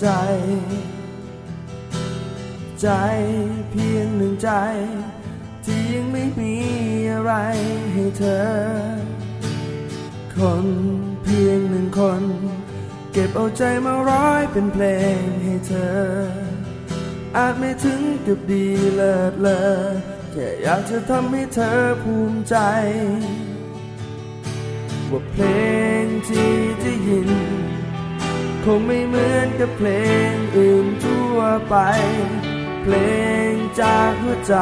[0.00, 0.08] ใจ
[2.80, 2.88] ใจ
[3.70, 4.50] เพียงหนึ่งใจ
[5.64, 6.54] ที่ยังไม่มี
[7.10, 7.32] อะไร
[7.92, 8.48] ให้เธอ
[10.34, 10.66] คน
[11.22, 12.22] เพียงหนึ่งคน
[13.12, 14.84] เก็บเอาใจมาร้อยเป็นเพล
[15.20, 16.00] งให้เธอ
[17.36, 19.60] อาจไม่ถึงกับดีเลิศเลอ
[20.32, 22.56] แค่อยากจะทำให้เธอภูมิใจ
[25.10, 25.44] ว่าเพล
[26.02, 27.30] งที่ได้ยิน
[28.66, 29.88] คงไม่เหมือนกับเพล
[30.32, 31.38] งอื่นทั่ว
[31.68, 31.76] ไป
[32.82, 32.94] เพล
[33.50, 34.54] งจากหัวใจ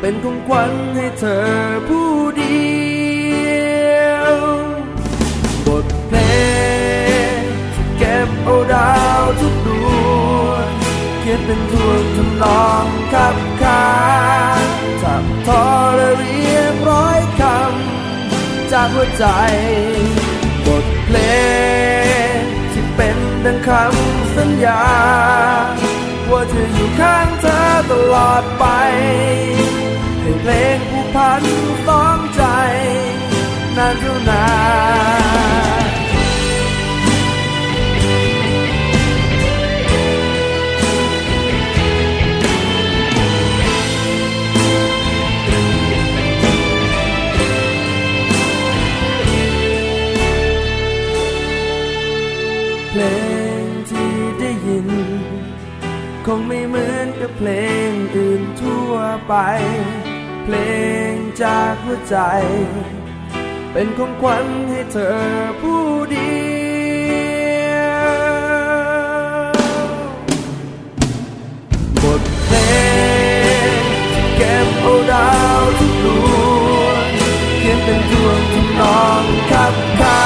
[0.00, 1.46] เป็นของขวัญให้เธอ
[1.88, 2.66] ผู้เดี
[4.00, 4.36] ยว
[5.66, 6.18] บทเพล
[7.36, 7.40] ง
[7.74, 10.66] ที่เก็บเอาดาวทุกดวง
[11.20, 13.84] เขียนเป็นทวนทำนองขับขา
[15.02, 15.64] ทับทอ
[15.96, 19.24] และเรียงร้อยคำจากหัวใจ
[20.66, 21.18] บทเพล
[22.12, 22.15] ง
[23.46, 24.82] ดังคำสัญญา
[26.30, 28.64] ว่าจะอยู่ข้างเธอตลอดไป
[59.28, 59.34] ไป
[60.44, 60.56] เพล
[61.12, 62.16] งจากหัวใจ
[63.72, 65.18] เป็นของขวัญให้เธอ
[65.60, 66.36] ผู้เดี
[67.74, 68.16] ยว
[72.02, 72.56] บทเพล
[73.78, 73.80] ง
[74.36, 76.06] เก็บเอาดาวทุกด
[76.82, 77.06] วง
[77.58, 80.22] เขียนเป็นดวงทำนองขับขา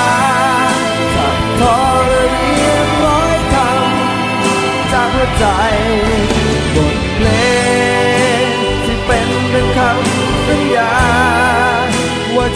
[1.17, 5.45] ขับทอเรียบร้อยคำจากหัวใจ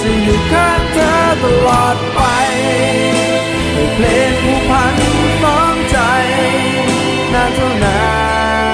[0.02, 1.10] จะอยู่ข้างเธอ
[1.42, 2.20] ตลอดไป
[3.94, 4.96] เพลงผู้พัน
[5.42, 5.98] ฟ้องใจ
[7.32, 7.98] นานเท่านา
[8.72, 8.73] น